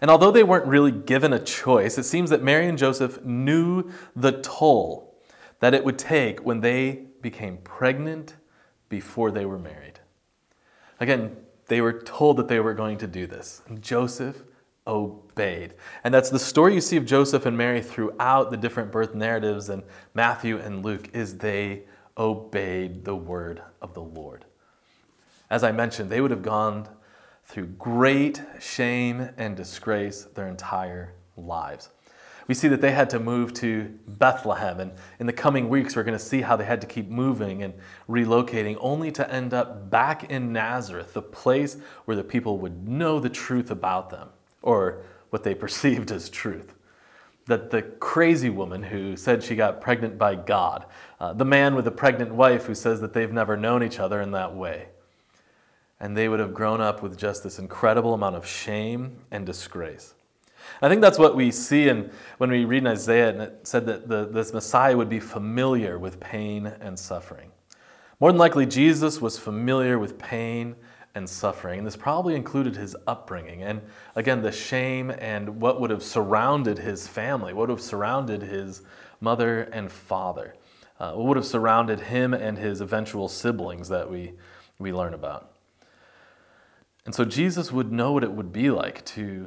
And 0.00 0.10
although 0.10 0.32
they 0.32 0.42
weren't 0.42 0.66
really 0.66 0.90
given 0.90 1.32
a 1.32 1.38
choice, 1.38 1.96
it 1.96 2.02
seems 2.02 2.30
that 2.30 2.42
Mary 2.42 2.66
and 2.66 2.76
Joseph 2.76 3.24
knew 3.24 3.88
the 4.16 4.32
toll 4.42 5.16
that 5.60 5.72
it 5.72 5.84
would 5.84 5.98
take 5.98 6.44
when 6.44 6.60
they 6.60 7.04
became 7.20 7.58
pregnant 7.58 8.34
before 8.88 9.30
they 9.30 9.46
were 9.46 9.58
married. 9.58 10.00
Again, 10.98 11.36
they 11.68 11.80
were 11.80 12.02
told 12.02 12.38
that 12.38 12.48
they 12.48 12.58
were 12.58 12.74
going 12.74 12.98
to 12.98 13.06
do 13.06 13.28
this. 13.28 13.62
And 13.68 13.80
Joseph 13.80 14.42
obeyed. 14.88 15.74
And 16.02 16.12
that's 16.12 16.30
the 16.30 16.40
story 16.40 16.74
you 16.74 16.80
see 16.80 16.96
of 16.96 17.06
Joseph 17.06 17.46
and 17.46 17.56
Mary 17.56 17.80
throughout 17.80 18.50
the 18.50 18.56
different 18.56 18.90
birth 18.90 19.14
narratives 19.14 19.70
in 19.70 19.84
Matthew 20.12 20.58
and 20.58 20.84
Luke 20.84 21.10
is 21.12 21.38
they 21.38 21.84
obeyed 22.18 23.04
the 23.04 23.14
word 23.14 23.62
of 23.80 23.94
the 23.94 24.02
Lord. 24.02 24.44
As 25.52 25.62
I 25.62 25.70
mentioned, 25.70 26.08
they 26.08 26.22
would 26.22 26.30
have 26.30 26.40
gone 26.40 26.88
through 27.44 27.66
great 27.66 28.40
shame 28.58 29.28
and 29.36 29.54
disgrace 29.54 30.22
their 30.22 30.48
entire 30.48 31.12
lives. 31.36 31.90
We 32.48 32.54
see 32.54 32.68
that 32.68 32.80
they 32.80 32.92
had 32.92 33.10
to 33.10 33.20
move 33.20 33.52
to 33.54 33.94
Bethlehem, 34.08 34.80
and 34.80 34.92
in 35.18 35.26
the 35.26 35.32
coming 35.34 35.68
weeks, 35.68 35.94
we're 35.94 36.04
going 36.04 36.16
to 36.16 36.24
see 36.24 36.40
how 36.40 36.56
they 36.56 36.64
had 36.64 36.80
to 36.80 36.86
keep 36.86 37.10
moving 37.10 37.62
and 37.62 37.74
relocating, 38.08 38.78
only 38.80 39.12
to 39.12 39.30
end 39.30 39.52
up 39.52 39.90
back 39.90 40.30
in 40.30 40.54
Nazareth, 40.54 41.12
the 41.12 41.20
place 41.20 41.76
where 42.06 42.16
the 42.16 42.24
people 42.24 42.56
would 42.56 42.88
know 42.88 43.20
the 43.20 43.28
truth 43.28 43.70
about 43.70 44.08
them, 44.08 44.30
or 44.62 45.02
what 45.28 45.44
they 45.44 45.54
perceived 45.66 46.10
as 46.10 46.30
truth. 46.30 46.72
That 47.44 47.70
the 47.70 47.82
crazy 47.82 48.48
woman 48.48 48.84
who 48.84 49.18
said 49.18 49.42
she 49.42 49.54
got 49.54 49.82
pregnant 49.82 50.16
by 50.16 50.34
God, 50.34 50.86
uh, 51.20 51.34
the 51.34 51.44
man 51.44 51.74
with 51.74 51.84
the 51.84 51.90
pregnant 51.90 52.32
wife 52.32 52.64
who 52.64 52.74
says 52.74 53.02
that 53.02 53.12
they've 53.12 53.30
never 53.30 53.58
known 53.58 53.82
each 53.82 53.98
other 53.98 54.22
in 54.22 54.30
that 54.30 54.54
way, 54.54 54.88
and 56.02 56.16
they 56.16 56.28
would 56.28 56.40
have 56.40 56.52
grown 56.52 56.80
up 56.80 57.00
with 57.00 57.16
just 57.16 57.44
this 57.44 57.60
incredible 57.60 58.12
amount 58.12 58.34
of 58.34 58.44
shame 58.44 59.16
and 59.30 59.46
disgrace. 59.46 60.14
I 60.82 60.88
think 60.88 61.00
that's 61.00 61.18
what 61.18 61.36
we 61.36 61.52
see 61.52 61.88
in, 61.88 62.10
when 62.38 62.50
we 62.50 62.64
read 62.64 62.78
in 62.78 62.88
Isaiah, 62.88 63.28
and 63.30 63.40
it 63.40 63.60
said 63.62 63.86
that 63.86 64.08
the, 64.08 64.26
this 64.26 64.52
Messiah 64.52 64.96
would 64.96 65.08
be 65.08 65.20
familiar 65.20 66.00
with 66.00 66.18
pain 66.18 66.66
and 66.80 66.98
suffering. 66.98 67.52
More 68.18 68.32
than 68.32 68.38
likely, 68.38 68.66
Jesus 68.66 69.20
was 69.20 69.38
familiar 69.38 69.96
with 69.96 70.18
pain 70.18 70.74
and 71.14 71.28
suffering, 71.28 71.78
and 71.78 71.86
this 71.86 71.96
probably 71.96 72.34
included 72.34 72.74
his 72.74 72.96
upbringing. 73.06 73.62
And 73.62 73.80
again, 74.16 74.42
the 74.42 74.50
shame 74.50 75.10
and 75.10 75.60
what 75.60 75.80
would 75.80 75.90
have 75.90 76.02
surrounded 76.02 76.78
his 76.78 77.06
family, 77.06 77.52
what 77.52 77.68
would 77.68 77.78
have 77.78 77.80
surrounded 77.80 78.42
his 78.42 78.82
mother 79.20 79.62
and 79.72 79.90
father, 79.90 80.56
uh, 80.98 81.12
what 81.12 81.26
would 81.26 81.36
have 81.36 81.46
surrounded 81.46 82.00
him 82.00 82.34
and 82.34 82.58
his 82.58 82.80
eventual 82.80 83.28
siblings 83.28 83.88
that 83.88 84.10
we, 84.10 84.32
we 84.80 84.92
learn 84.92 85.14
about. 85.14 85.51
And 87.04 87.14
so 87.14 87.24
Jesus 87.24 87.72
would 87.72 87.90
know 87.90 88.12
what 88.12 88.22
it 88.22 88.32
would 88.32 88.52
be 88.52 88.70
like 88.70 89.04
to 89.06 89.46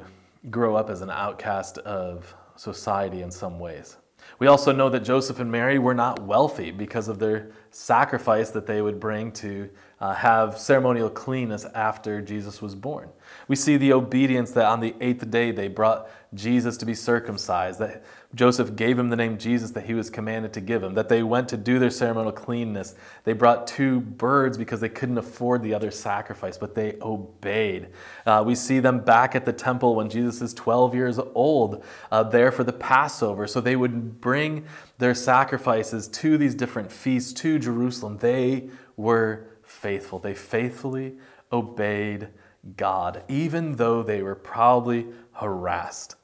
grow 0.50 0.76
up 0.76 0.90
as 0.90 1.00
an 1.00 1.10
outcast 1.10 1.78
of 1.78 2.34
society 2.56 3.22
in 3.22 3.30
some 3.30 3.58
ways. 3.58 3.96
We 4.38 4.48
also 4.48 4.72
know 4.72 4.90
that 4.90 5.00
Joseph 5.00 5.40
and 5.40 5.50
Mary 5.50 5.78
were 5.78 5.94
not 5.94 6.20
wealthy 6.22 6.70
because 6.70 7.08
of 7.08 7.18
their 7.18 7.52
sacrifice 7.70 8.50
that 8.50 8.66
they 8.66 8.82
would 8.82 9.00
bring 9.00 9.32
to 9.32 9.70
uh, 10.00 10.14
have 10.14 10.58
ceremonial 10.58 11.08
cleanness 11.08 11.64
after 11.74 12.20
Jesus 12.20 12.60
was 12.60 12.74
born. 12.74 13.08
We 13.48 13.56
see 13.56 13.76
the 13.76 13.92
obedience 13.92 14.50
that 14.52 14.66
on 14.66 14.80
the 14.80 14.94
eighth 15.00 15.30
day 15.30 15.50
they 15.50 15.68
brought 15.68 16.08
Jesus 16.34 16.76
to 16.78 16.86
be 16.86 16.94
circumcised, 16.94 17.78
that 17.78 18.04
Joseph 18.34 18.76
gave 18.76 18.98
him 18.98 19.08
the 19.08 19.16
name 19.16 19.38
Jesus 19.38 19.70
that 19.70 19.86
he 19.86 19.94
was 19.94 20.10
commanded 20.10 20.52
to 20.52 20.60
give 20.60 20.82
him, 20.82 20.94
that 20.94 21.08
they 21.08 21.22
went 21.22 21.48
to 21.48 21.56
do 21.56 21.78
their 21.78 21.90
ceremonial 21.90 22.32
cleanness. 22.32 22.94
They 23.24 23.32
brought 23.32 23.66
two 23.66 24.00
birds 24.00 24.58
because 24.58 24.80
they 24.80 24.88
couldn't 24.88 25.18
afford 25.18 25.62
the 25.62 25.72
other 25.72 25.90
sacrifice, 25.90 26.58
but 26.58 26.74
they 26.74 26.96
obeyed. 27.00 27.88
Uh, 28.26 28.42
we 28.44 28.54
see 28.54 28.80
them 28.80 29.00
back 29.00 29.34
at 29.34 29.44
the 29.44 29.52
temple 29.52 29.94
when 29.94 30.10
Jesus 30.10 30.42
is 30.42 30.52
12 30.54 30.94
years 30.94 31.18
old, 31.34 31.82
uh, 32.10 32.22
there 32.24 32.52
for 32.52 32.64
the 32.64 32.72
Passover. 32.72 33.46
So 33.46 33.60
they 33.60 33.76
would 33.76 34.20
bring 34.20 34.66
their 34.98 35.14
sacrifices 35.14 36.08
to 36.08 36.36
these 36.36 36.54
different 36.54 36.92
feasts 36.92 37.32
to 37.34 37.58
Jerusalem. 37.58 38.18
They 38.18 38.68
were 38.96 39.46
faithful. 39.62 40.18
They 40.18 40.34
faithfully 40.34 41.16
obeyed 41.52 42.28
God, 42.76 43.22
even 43.28 43.76
though 43.76 44.02
they 44.02 44.22
were 44.22 44.34
probably 44.34 45.06
harassed. 45.34 46.16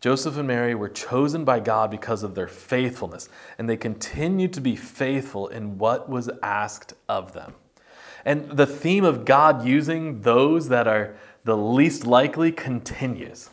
Joseph 0.00 0.36
and 0.36 0.46
Mary 0.46 0.74
were 0.74 0.88
chosen 0.88 1.44
by 1.44 1.58
God 1.58 1.90
because 1.90 2.22
of 2.22 2.34
their 2.34 2.48
faithfulness, 2.48 3.28
and 3.58 3.68
they 3.68 3.76
continued 3.76 4.52
to 4.52 4.60
be 4.60 4.76
faithful 4.76 5.48
in 5.48 5.78
what 5.78 6.08
was 6.08 6.30
asked 6.42 6.94
of 7.08 7.32
them. 7.32 7.54
And 8.24 8.50
the 8.50 8.66
theme 8.66 9.04
of 9.04 9.24
God 9.24 9.64
using 9.64 10.20
those 10.20 10.68
that 10.68 10.86
are 10.86 11.16
the 11.44 11.56
least 11.56 12.06
likely 12.06 12.52
continues. 12.52 13.50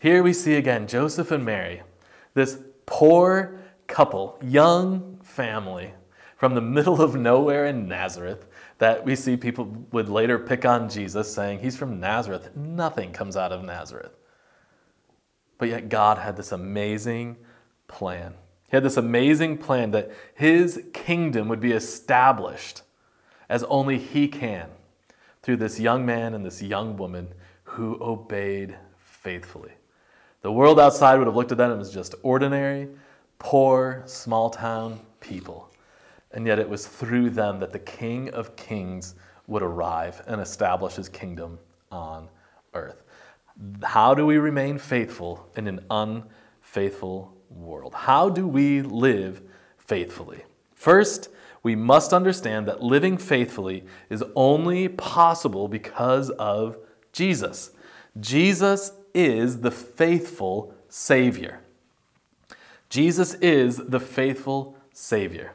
Here 0.00 0.22
we 0.22 0.32
see 0.32 0.54
again 0.54 0.86
Joseph 0.86 1.30
and 1.30 1.44
Mary, 1.44 1.82
this 2.34 2.58
poor 2.86 3.60
couple, 3.86 4.38
young 4.42 5.18
family 5.22 5.92
from 6.36 6.54
the 6.54 6.60
middle 6.60 7.02
of 7.02 7.14
nowhere 7.14 7.66
in 7.66 7.86
Nazareth, 7.86 8.46
that 8.80 9.04
we 9.04 9.14
see 9.14 9.36
people 9.36 9.66
would 9.92 10.08
later 10.08 10.38
pick 10.38 10.64
on 10.64 10.88
Jesus, 10.88 11.32
saying, 11.32 11.60
He's 11.60 11.76
from 11.76 12.00
Nazareth. 12.00 12.56
Nothing 12.56 13.12
comes 13.12 13.36
out 13.36 13.52
of 13.52 13.62
Nazareth. 13.62 14.16
But 15.58 15.68
yet, 15.68 15.90
God 15.90 16.16
had 16.16 16.34
this 16.36 16.50
amazing 16.50 17.36
plan. 17.88 18.32
He 18.70 18.76
had 18.76 18.82
this 18.82 18.96
amazing 18.96 19.58
plan 19.58 19.90
that 19.90 20.10
His 20.34 20.82
kingdom 20.94 21.46
would 21.48 21.60
be 21.60 21.72
established 21.72 22.80
as 23.50 23.64
only 23.64 23.98
He 23.98 24.28
can 24.28 24.70
through 25.42 25.56
this 25.56 25.78
young 25.78 26.06
man 26.06 26.32
and 26.32 26.44
this 26.44 26.62
young 26.62 26.96
woman 26.96 27.28
who 27.64 27.98
obeyed 28.00 28.76
faithfully. 28.96 29.72
The 30.40 30.52
world 30.52 30.80
outside 30.80 31.18
would 31.18 31.26
have 31.26 31.36
looked 31.36 31.52
at 31.52 31.58
them 31.58 31.78
as 31.78 31.92
just 31.92 32.14
ordinary, 32.22 32.88
poor, 33.38 34.02
small 34.06 34.48
town 34.48 35.00
people. 35.20 35.69
And 36.32 36.46
yet 36.46 36.58
it 36.58 36.68
was 36.68 36.86
through 36.86 37.30
them 37.30 37.60
that 37.60 37.72
the 37.72 37.78
King 37.78 38.30
of 38.30 38.56
Kings 38.56 39.14
would 39.46 39.62
arrive 39.62 40.22
and 40.26 40.40
establish 40.40 40.94
his 40.94 41.08
kingdom 41.08 41.58
on 41.90 42.28
earth. 42.74 43.02
How 43.82 44.14
do 44.14 44.24
we 44.24 44.38
remain 44.38 44.78
faithful 44.78 45.48
in 45.56 45.66
an 45.66 45.80
unfaithful 45.90 47.34
world? 47.50 47.94
How 47.94 48.28
do 48.28 48.46
we 48.46 48.80
live 48.80 49.42
faithfully? 49.76 50.44
First, 50.74 51.28
we 51.62 51.74
must 51.74 52.12
understand 52.12 52.66
that 52.66 52.82
living 52.82 53.18
faithfully 53.18 53.84
is 54.08 54.24
only 54.34 54.88
possible 54.88 55.68
because 55.68 56.30
of 56.30 56.78
Jesus. 57.12 57.72
Jesus 58.18 58.92
is 59.12 59.60
the 59.60 59.70
faithful 59.70 60.74
Savior. 60.88 61.60
Jesus 62.88 63.34
is 63.34 63.76
the 63.76 64.00
faithful 64.00 64.76
Savior. 64.92 65.52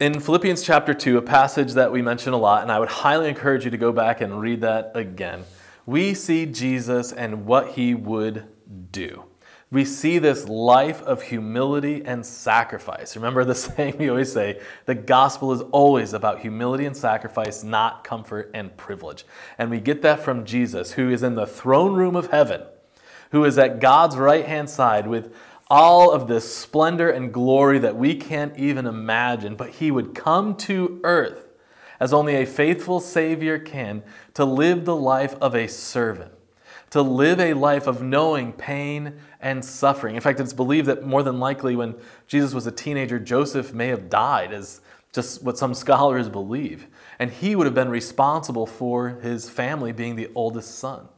In 0.00 0.18
Philippians 0.18 0.64
chapter 0.64 0.92
2, 0.92 1.18
a 1.18 1.22
passage 1.22 1.74
that 1.74 1.92
we 1.92 2.02
mention 2.02 2.32
a 2.32 2.36
lot, 2.36 2.62
and 2.62 2.72
I 2.72 2.80
would 2.80 2.88
highly 2.88 3.28
encourage 3.28 3.64
you 3.64 3.70
to 3.70 3.78
go 3.78 3.92
back 3.92 4.20
and 4.20 4.40
read 4.40 4.62
that 4.62 4.90
again, 4.96 5.44
we 5.86 6.14
see 6.14 6.46
Jesus 6.46 7.12
and 7.12 7.46
what 7.46 7.72
he 7.74 7.94
would 7.94 8.44
do. 8.90 9.22
We 9.70 9.84
see 9.84 10.18
this 10.18 10.48
life 10.48 11.00
of 11.02 11.22
humility 11.22 12.02
and 12.04 12.26
sacrifice. 12.26 13.14
Remember 13.14 13.44
the 13.44 13.54
saying 13.54 13.98
we 13.98 14.08
always 14.08 14.32
say 14.32 14.60
the 14.84 14.96
gospel 14.96 15.52
is 15.52 15.60
always 15.70 16.12
about 16.12 16.40
humility 16.40 16.86
and 16.86 16.96
sacrifice, 16.96 17.62
not 17.62 18.02
comfort 18.02 18.50
and 18.52 18.76
privilege. 18.76 19.24
And 19.58 19.70
we 19.70 19.78
get 19.78 20.02
that 20.02 20.18
from 20.18 20.44
Jesus, 20.44 20.92
who 20.92 21.08
is 21.08 21.22
in 21.22 21.36
the 21.36 21.46
throne 21.46 21.94
room 21.94 22.16
of 22.16 22.32
heaven, 22.32 22.62
who 23.30 23.44
is 23.44 23.58
at 23.58 23.78
God's 23.78 24.16
right 24.16 24.44
hand 24.44 24.68
side 24.68 25.06
with 25.06 25.32
all 25.68 26.10
of 26.10 26.28
this 26.28 26.54
splendor 26.54 27.10
and 27.10 27.32
glory 27.32 27.78
that 27.78 27.96
we 27.96 28.14
can't 28.14 28.56
even 28.56 28.86
imagine. 28.86 29.56
But 29.56 29.70
he 29.70 29.90
would 29.90 30.14
come 30.14 30.56
to 30.56 31.00
earth 31.04 31.48
as 32.00 32.12
only 32.12 32.34
a 32.36 32.46
faithful 32.46 33.00
Savior 33.00 33.58
can 33.58 34.02
to 34.34 34.44
live 34.44 34.84
the 34.84 34.96
life 34.96 35.34
of 35.40 35.54
a 35.54 35.66
servant 35.68 36.32
to 36.94 37.02
live 37.02 37.40
a 37.40 37.54
life 37.54 37.88
of 37.88 38.02
knowing 38.02 38.52
pain 38.52 39.14
and 39.40 39.64
suffering. 39.64 40.14
In 40.14 40.20
fact, 40.20 40.38
it's 40.38 40.52
believed 40.52 40.86
that 40.86 41.04
more 41.04 41.24
than 41.24 41.40
likely 41.40 41.74
when 41.74 41.96
Jesus 42.28 42.54
was 42.54 42.68
a 42.68 42.70
teenager, 42.70 43.18
Joseph 43.18 43.74
may 43.74 43.88
have 43.88 44.08
died, 44.08 44.52
as 44.52 44.80
just 45.12 45.42
what 45.42 45.58
some 45.58 45.74
scholars 45.74 46.28
believe. 46.28 46.86
And 47.18 47.32
he 47.32 47.56
would 47.56 47.66
have 47.66 47.74
been 47.74 47.88
responsible 47.88 48.64
for 48.64 49.08
his 49.08 49.50
family 49.50 49.90
being 49.90 50.14
the 50.14 50.30
oldest 50.36 50.78
son. 50.78 51.08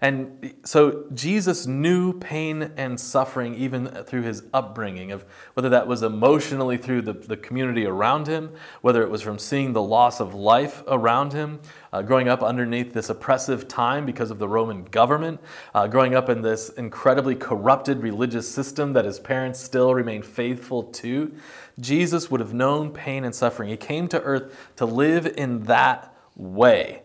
And 0.00 0.54
so 0.64 1.04
Jesus 1.14 1.66
knew 1.66 2.12
pain 2.18 2.72
and 2.76 3.00
suffering 3.00 3.54
even 3.54 3.86
through 4.04 4.22
his 4.22 4.42
upbringing, 4.52 5.10
of 5.12 5.24
whether 5.54 5.68
that 5.70 5.86
was 5.86 6.02
emotionally 6.02 6.76
through 6.76 7.02
the, 7.02 7.14
the 7.14 7.36
community 7.36 7.86
around 7.86 8.26
him, 8.26 8.50
whether 8.82 9.02
it 9.02 9.10
was 9.10 9.22
from 9.22 9.38
seeing 9.38 9.72
the 9.72 9.82
loss 9.82 10.20
of 10.20 10.34
life 10.34 10.82
around 10.86 11.32
him, 11.32 11.60
uh, 11.92 12.02
growing 12.02 12.28
up 12.28 12.42
underneath 12.42 12.92
this 12.92 13.08
oppressive 13.08 13.68
time 13.68 14.04
because 14.04 14.30
of 14.30 14.38
the 14.38 14.48
Roman 14.48 14.84
government, 14.84 15.40
uh, 15.74 15.86
growing 15.86 16.14
up 16.14 16.28
in 16.28 16.42
this 16.42 16.68
incredibly 16.70 17.34
corrupted 17.34 18.02
religious 18.02 18.48
system 18.48 18.92
that 18.92 19.04
his 19.04 19.18
parents 19.18 19.60
still 19.60 19.94
remain 19.94 20.22
faithful 20.22 20.82
to. 20.82 21.32
Jesus 21.80 22.30
would 22.30 22.40
have 22.40 22.52
known 22.52 22.90
pain 22.90 23.24
and 23.24 23.34
suffering. 23.34 23.70
He 23.70 23.76
came 23.76 24.08
to 24.08 24.20
earth 24.22 24.54
to 24.76 24.84
live 24.84 25.26
in 25.26 25.62
that 25.64 26.14
way 26.34 27.02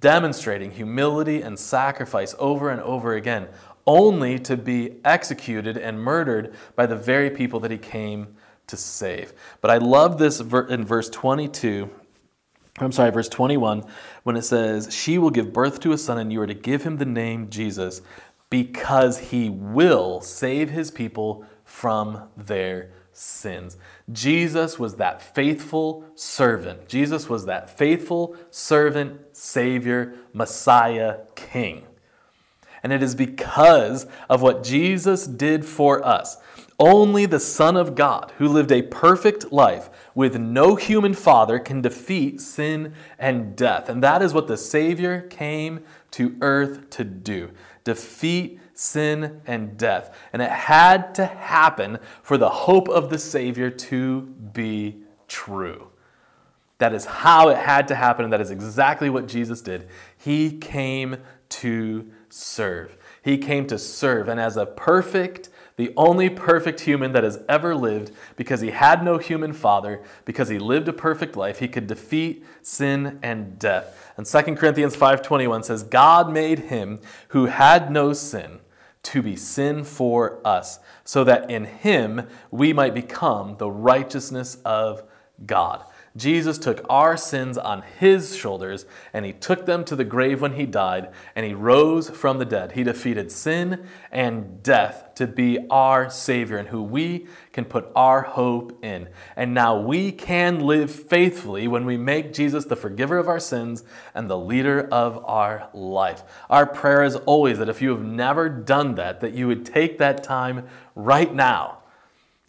demonstrating 0.00 0.70
humility 0.70 1.42
and 1.42 1.58
sacrifice 1.58 2.34
over 2.38 2.70
and 2.70 2.80
over 2.82 3.14
again, 3.14 3.48
only 3.86 4.38
to 4.38 4.56
be 4.56 4.96
executed 5.04 5.76
and 5.76 6.00
murdered 6.00 6.54
by 6.76 6.86
the 6.86 6.96
very 6.96 7.30
people 7.30 7.60
that 7.60 7.70
he 7.70 7.78
came 7.78 8.36
to 8.66 8.76
save. 8.76 9.32
But 9.60 9.70
I 9.70 9.78
love 9.78 10.18
this 10.18 10.40
in 10.40 10.84
verse 10.84 11.08
22. 11.08 11.90
I'm 12.78 12.92
sorry, 12.92 13.10
verse 13.10 13.28
21, 13.28 13.84
when 14.22 14.36
it 14.36 14.42
says, 14.42 14.94
She 14.94 15.18
will 15.18 15.30
give 15.30 15.52
birth 15.52 15.80
to 15.80 15.92
a 15.92 15.98
son, 15.98 16.18
and 16.18 16.32
you 16.32 16.40
are 16.40 16.46
to 16.46 16.54
give 16.54 16.82
him 16.82 16.96
the 16.96 17.04
name 17.04 17.50
Jesus, 17.50 18.00
because 18.48 19.18
he 19.18 19.50
will 19.50 20.20
save 20.20 20.70
his 20.70 20.90
people 20.90 21.44
from 21.64 22.28
their 22.36 22.90
sins. 23.12 23.76
Jesus 24.12 24.78
was 24.78 24.96
that 24.96 25.22
faithful 25.22 26.04
servant. 26.14 26.88
Jesus 26.88 27.28
was 27.28 27.46
that 27.46 27.76
faithful 27.76 28.36
servant, 28.50 29.20
Savior, 29.32 30.14
Messiah, 30.32 31.18
King. 31.34 31.86
And 32.82 32.92
it 32.92 33.02
is 33.02 33.14
because 33.14 34.06
of 34.28 34.42
what 34.42 34.64
Jesus 34.64 35.26
did 35.26 35.64
for 35.64 36.04
us. 36.04 36.38
Only 36.80 37.26
the 37.26 37.38
Son 37.38 37.76
of 37.76 37.94
God, 37.94 38.32
who 38.38 38.48
lived 38.48 38.72
a 38.72 38.82
perfect 38.82 39.52
life 39.52 39.90
with 40.14 40.36
no 40.36 40.74
human 40.74 41.14
father, 41.14 41.58
can 41.58 41.82
defeat 41.82 42.40
sin 42.40 42.94
and 43.18 43.54
death. 43.54 43.88
And 43.88 44.02
that 44.02 44.22
is 44.22 44.34
what 44.34 44.48
the 44.48 44.56
Savior 44.56 45.20
came 45.20 45.84
to 46.12 46.36
earth 46.40 46.90
to 46.90 47.04
do 47.04 47.52
defeat 47.84 48.60
sin, 48.80 49.42
and 49.46 49.76
death. 49.76 50.16
And 50.32 50.40
it 50.40 50.50
had 50.50 51.14
to 51.16 51.26
happen 51.26 51.98
for 52.22 52.38
the 52.38 52.48
hope 52.48 52.88
of 52.88 53.10
the 53.10 53.18
Savior 53.18 53.68
to 53.68 54.22
be 54.22 55.02
true. 55.28 55.88
That 56.78 56.94
is 56.94 57.04
how 57.04 57.50
it 57.50 57.58
had 57.58 57.88
to 57.88 57.94
happen, 57.94 58.24
and 58.24 58.32
that 58.32 58.40
is 58.40 58.50
exactly 58.50 59.10
what 59.10 59.28
Jesus 59.28 59.60
did. 59.60 59.88
He 60.16 60.56
came 60.56 61.18
to 61.50 62.10
serve. 62.30 62.96
He 63.22 63.36
came 63.36 63.66
to 63.66 63.78
serve, 63.78 64.28
and 64.28 64.40
as 64.40 64.56
a 64.56 64.64
perfect, 64.64 65.49
the 65.80 65.94
only 65.96 66.28
perfect 66.28 66.80
human 66.80 67.12
that 67.12 67.24
has 67.24 67.42
ever 67.48 67.74
lived, 67.74 68.12
because 68.36 68.60
he 68.60 68.70
had 68.70 69.02
no 69.02 69.16
human 69.16 69.54
father, 69.54 70.02
because 70.26 70.50
he 70.50 70.58
lived 70.58 70.86
a 70.88 70.92
perfect 70.92 71.36
life, 71.36 71.58
he 71.58 71.68
could 71.68 71.86
defeat 71.86 72.44
sin 72.60 73.18
and 73.22 73.58
death. 73.58 74.12
And 74.18 74.26
2 74.26 74.58
Corinthians 74.58 74.94
5:21 74.94 75.62
says, 75.62 75.82
"God 75.82 76.30
made 76.30 76.58
him 76.58 77.00
who 77.28 77.46
had 77.46 77.90
no 77.90 78.12
sin 78.12 78.60
to 79.04 79.22
be 79.22 79.36
sin 79.36 79.82
for 79.82 80.38
us, 80.44 80.80
so 81.02 81.24
that 81.24 81.50
in 81.50 81.64
him 81.64 82.28
we 82.50 82.74
might 82.74 82.92
become 82.92 83.56
the 83.56 83.70
righteousness 83.70 84.58
of 84.62 85.02
God. 85.46 85.82
Jesus 86.16 86.58
took 86.58 86.84
our 86.90 87.16
sins 87.16 87.56
on 87.56 87.82
his 87.82 88.36
shoulders 88.36 88.84
and 89.12 89.24
he 89.24 89.32
took 89.32 89.64
them 89.64 89.84
to 89.84 89.94
the 89.94 90.04
grave 90.04 90.40
when 90.40 90.54
he 90.54 90.66
died 90.66 91.10
and 91.36 91.46
he 91.46 91.54
rose 91.54 92.10
from 92.10 92.38
the 92.38 92.44
dead. 92.44 92.72
He 92.72 92.82
defeated 92.82 93.30
sin 93.30 93.86
and 94.10 94.60
death 94.62 95.14
to 95.14 95.28
be 95.28 95.58
our 95.70 96.10
Savior 96.10 96.56
and 96.56 96.68
who 96.68 96.82
we 96.82 97.28
can 97.52 97.64
put 97.64 97.90
our 97.94 98.22
hope 98.22 98.84
in. 98.84 99.08
And 99.36 99.54
now 99.54 99.78
we 99.78 100.10
can 100.10 100.58
live 100.60 100.90
faithfully 100.90 101.68
when 101.68 101.84
we 101.84 101.96
make 101.96 102.32
Jesus 102.32 102.64
the 102.64 102.76
forgiver 102.76 103.16
of 103.16 103.28
our 103.28 103.40
sins 103.40 103.84
and 104.12 104.28
the 104.28 104.38
leader 104.38 104.88
of 104.90 105.24
our 105.24 105.68
life. 105.72 106.24
Our 106.48 106.66
prayer 106.66 107.04
is 107.04 107.14
always 107.14 107.58
that 107.58 107.68
if 107.68 107.80
you 107.80 107.90
have 107.90 108.02
never 108.02 108.48
done 108.48 108.96
that, 108.96 109.20
that 109.20 109.34
you 109.34 109.46
would 109.46 109.64
take 109.64 109.98
that 109.98 110.24
time 110.24 110.66
right 110.96 111.32
now 111.32 111.79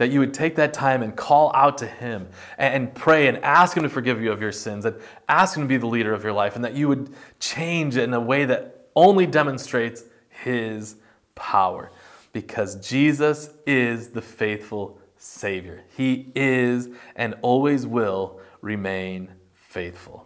that 0.01 0.09
you 0.09 0.19
would 0.19 0.33
take 0.33 0.55
that 0.55 0.73
time 0.73 1.03
and 1.03 1.15
call 1.15 1.51
out 1.53 1.77
to 1.77 1.85
Him 1.85 2.27
and 2.57 2.91
pray 2.95 3.27
and 3.27 3.37
ask 3.43 3.77
Him 3.77 3.83
to 3.83 3.89
forgive 3.89 4.19
you 4.19 4.31
of 4.31 4.41
your 4.41 4.51
sins 4.51 4.83
and 4.83 4.95
ask 5.29 5.55
Him 5.55 5.61
to 5.61 5.67
be 5.67 5.77
the 5.77 5.85
leader 5.85 6.11
of 6.11 6.23
your 6.23 6.33
life 6.33 6.55
and 6.55 6.65
that 6.65 6.73
you 6.73 6.87
would 6.87 7.13
change 7.39 7.97
in 7.97 8.11
a 8.15 8.19
way 8.19 8.45
that 8.45 8.87
only 8.95 9.27
demonstrates 9.27 10.03
His 10.29 10.95
power 11.35 11.91
because 12.33 12.77
Jesus 12.77 13.51
is 13.67 14.09
the 14.09 14.23
faithful 14.23 14.97
Savior. 15.17 15.83
He 15.95 16.31
is 16.33 16.89
and 17.15 17.35
always 17.43 17.85
will 17.85 18.39
remain 18.59 19.29
faithful. 19.53 20.25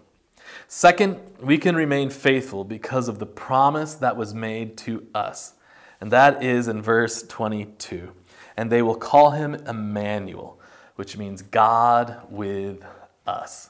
Second, 0.70 1.20
we 1.42 1.58
can 1.58 1.76
remain 1.76 2.10
faithful 2.10 2.64
because 2.64 3.10
of 3.10 3.20
the 3.20 3.26
promise 3.26 3.96
that 3.96 4.16
was 4.16 4.34
made 4.34 4.78
to 4.78 5.06
us, 5.14 5.56
and 6.00 6.12
that 6.12 6.42
is 6.42 6.70
in 6.70 6.82
verse 6.82 7.24
22 7.24 8.14
and 8.58 8.72
they 8.72 8.82
will 8.82 8.96
call 8.96 9.32
him 9.32 9.56
Emmanuel, 9.68 10.60
which 10.96 11.18
means 11.18 11.42
God 11.42 12.22
with 12.30 12.84
us. 13.28 13.70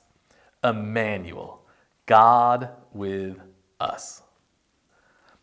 Emmanuel, 0.64 1.62
God 2.06 2.70
with 2.94 3.40
us. 3.80 4.22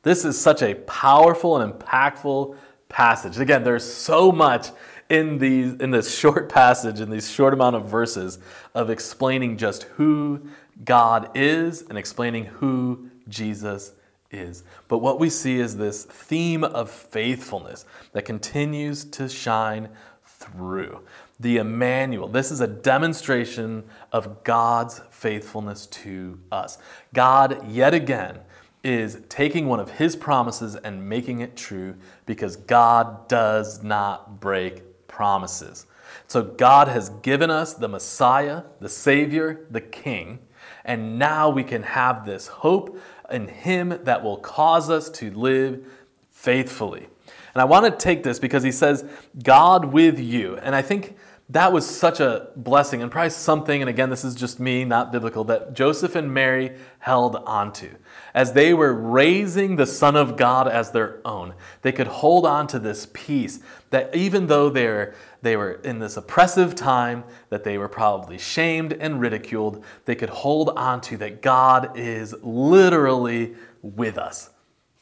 This 0.02 0.24
is 0.24 0.38
such 0.40 0.62
a 0.62 0.74
powerful 0.74 1.58
and 1.58 1.72
impactful 1.72 2.56
passage. 2.88 3.38
Again, 3.38 3.62
there's 3.62 3.90
so 3.90 4.32
much 4.32 4.68
in 5.08 5.38
these 5.38 5.74
in 5.74 5.90
this 5.90 6.16
short 6.18 6.48
passage 6.48 7.00
in 7.00 7.10
these 7.10 7.30
short 7.30 7.52
amount 7.52 7.76
of 7.76 7.84
verses 7.84 8.38
of 8.74 8.88
explaining 8.88 9.58
just 9.58 9.84
who 9.84 10.40
God 10.84 11.30
is 11.34 11.82
and 11.82 11.98
explaining 11.98 12.46
who 12.46 13.10
Jesus 13.28 13.92
is. 14.32 14.64
But 14.88 14.98
what 14.98 15.20
we 15.20 15.30
see 15.30 15.60
is 15.60 15.76
this 15.76 16.04
theme 16.04 16.64
of 16.64 16.90
faithfulness 16.90 17.84
that 18.12 18.24
continues 18.24 19.04
to 19.04 19.28
shine 19.28 19.88
through. 20.24 21.00
The 21.38 21.58
Emmanuel. 21.58 22.28
This 22.28 22.50
is 22.50 22.60
a 22.60 22.66
demonstration 22.66 23.84
of 24.10 24.44
God's 24.44 25.00
faithfulness 25.10 25.86
to 25.86 26.38
us. 26.50 26.78
God, 27.12 27.68
yet 27.68 27.94
again, 27.94 28.38
is 28.84 29.20
taking 29.28 29.66
one 29.66 29.80
of 29.80 29.92
his 29.92 30.16
promises 30.16 30.74
and 30.76 31.08
making 31.08 31.40
it 31.40 31.56
true 31.56 31.94
because 32.26 32.56
God 32.56 33.28
does 33.28 33.82
not 33.82 34.40
break 34.40 35.06
promises. 35.06 35.86
So 36.26 36.42
God 36.42 36.88
has 36.88 37.08
given 37.08 37.50
us 37.50 37.74
the 37.74 37.88
Messiah, 37.88 38.62
the 38.80 38.88
Savior, 38.88 39.66
the 39.70 39.80
King, 39.80 40.40
and 40.84 41.18
now 41.18 41.50
we 41.50 41.64
can 41.64 41.82
have 41.82 42.26
this 42.26 42.46
hope 42.46 42.98
in 43.30 43.48
Him 43.48 44.00
that 44.04 44.22
will 44.22 44.36
cause 44.36 44.90
us 44.90 45.08
to 45.10 45.30
live 45.30 45.84
faithfully. 46.30 47.06
And 47.54 47.60
I 47.60 47.64
want 47.64 47.84
to 47.86 47.90
take 47.90 48.22
this 48.22 48.38
because 48.38 48.62
he 48.62 48.72
says, 48.72 49.04
God 49.42 49.86
with 49.86 50.18
you. 50.18 50.56
And 50.56 50.74
I 50.74 50.82
think 50.82 51.16
that 51.50 51.72
was 51.72 51.88
such 51.88 52.18
a 52.18 52.48
blessing 52.56 53.02
and 53.02 53.10
probably 53.10 53.28
something, 53.30 53.82
and 53.82 53.90
again, 53.90 54.08
this 54.08 54.24
is 54.24 54.34
just 54.34 54.58
me, 54.58 54.84
not 54.84 55.12
biblical, 55.12 55.44
that 55.44 55.74
Joseph 55.74 56.14
and 56.14 56.32
Mary 56.32 56.76
held 56.98 57.36
onto. 57.36 57.90
As 58.32 58.54
they 58.54 58.72
were 58.72 58.94
raising 58.94 59.76
the 59.76 59.86
Son 59.86 60.16
of 60.16 60.38
God 60.38 60.66
as 60.66 60.92
their 60.92 61.20
own, 61.26 61.52
they 61.82 61.92
could 61.92 62.06
hold 62.06 62.46
on 62.46 62.66
to 62.68 62.78
this 62.78 63.06
peace 63.12 63.60
that 63.90 64.14
even 64.16 64.46
though 64.46 64.70
they 64.70 64.86
were, 64.86 65.14
they 65.42 65.56
were 65.56 65.72
in 65.84 65.98
this 65.98 66.16
oppressive 66.16 66.74
time, 66.74 67.24
that 67.50 67.64
they 67.64 67.76
were 67.76 67.88
probably 67.88 68.38
shamed 68.38 68.92
and 68.94 69.20
ridiculed, 69.20 69.84
they 70.04 70.14
could 70.14 70.30
hold 70.30 70.70
on 70.70 71.00
to 71.02 71.16
that 71.18 71.42
God 71.42 71.96
is 71.98 72.34
literally 72.42 73.54
with 73.82 74.16
us. 74.18 74.50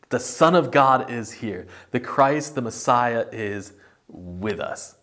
The 0.08 0.18
Son 0.18 0.54
of 0.54 0.70
God 0.70 1.10
is 1.10 1.30
here. 1.30 1.66
The 1.92 2.00
Christ, 2.00 2.54
the 2.54 2.62
Messiah, 2.62 3.26
is 3.30 3.74
with 4.08 4.58
us. 4.58 4.96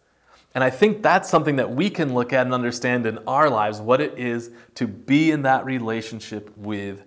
And 0.53 0.63
I 0.63 0.71
think 0.71 1.03
that's 1.03 1.29
something 1.29 1.57
that 1.57 1.69
we 1.69 1.89
can 1.89 2.13
look 2.13 2.33
at 2.33 2.45
and 2.45 2.53
understand 2.53 3.05
in 3.05 3.19
our 3.27 3.49
lives 3.49 3.79
what 3.79 4.01
it 4.01 4.17
is 4.17 4.51
to 4.75 4.87
be 4.87 5.31
in 5.31 5.43
that 5.43 5.65
relationship 5.65 6.51
with 6.57 7.03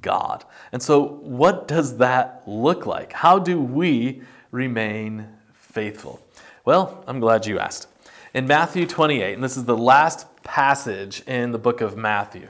God. 0.00 0.44
And 0.70 0.80
so, 0.80 1.02
what 1.02 1.66
does 1.66 1.96
that 1.98 2.44
look 2.46 2.86
like? 2.86 3.12
How 3.12 3.38
do 3.38 3.60
we 3.60 4.22
remain 4.52 5.28
faithful? 5.52 6.23
Well, 6.66 7.04
I'm 7.06 7.20
glad 7.20 7.44
you 7.44 7.58
asked. 7.58 7.88
In 8.32 8.46
Matthew 8.46 8.86
28, 8.86 9.34
and 9.34 9.44
this 9.44 9.58
is 9.58 9.66
the 9.66 9.76
last 9.76 10.26
passage 10.44 11.22
in 11.26 11.52
the 11.52 11.58
book 11.58 11.82
of 11.82 11.98
Matthew, 11.98 12.48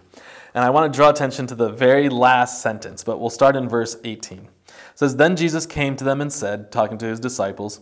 and 0.54 0.64
I 0.64 0.70
want 0.70 0.92
to 0.92 0.96
draw 0.96 1.10
attention 1.10 1.48
to 1.48 1.56
the 1.56 1.70
very 1.70 2.08
last 2.08 2.62
sentence, 2.62 3.02
but 3.02 3.18
we'll 3.18 3.28
start 3.28 3.56
in 3.56 3.68
verse 3.68 3.96
18. 4.04 4.38
It 4.38 4.48
says, 4.94 5.16
Then 5.16 5.34
Jesus 5.34 5.66
came 5.66 5.96
to 5.96 6.04
them 6.04 6.20
and 6.20 6.32
said, 6.32 6.70
talking 6.70 6.96
to 6.98 7.06
his 7.06 7.18
disciples, 7.18 7.80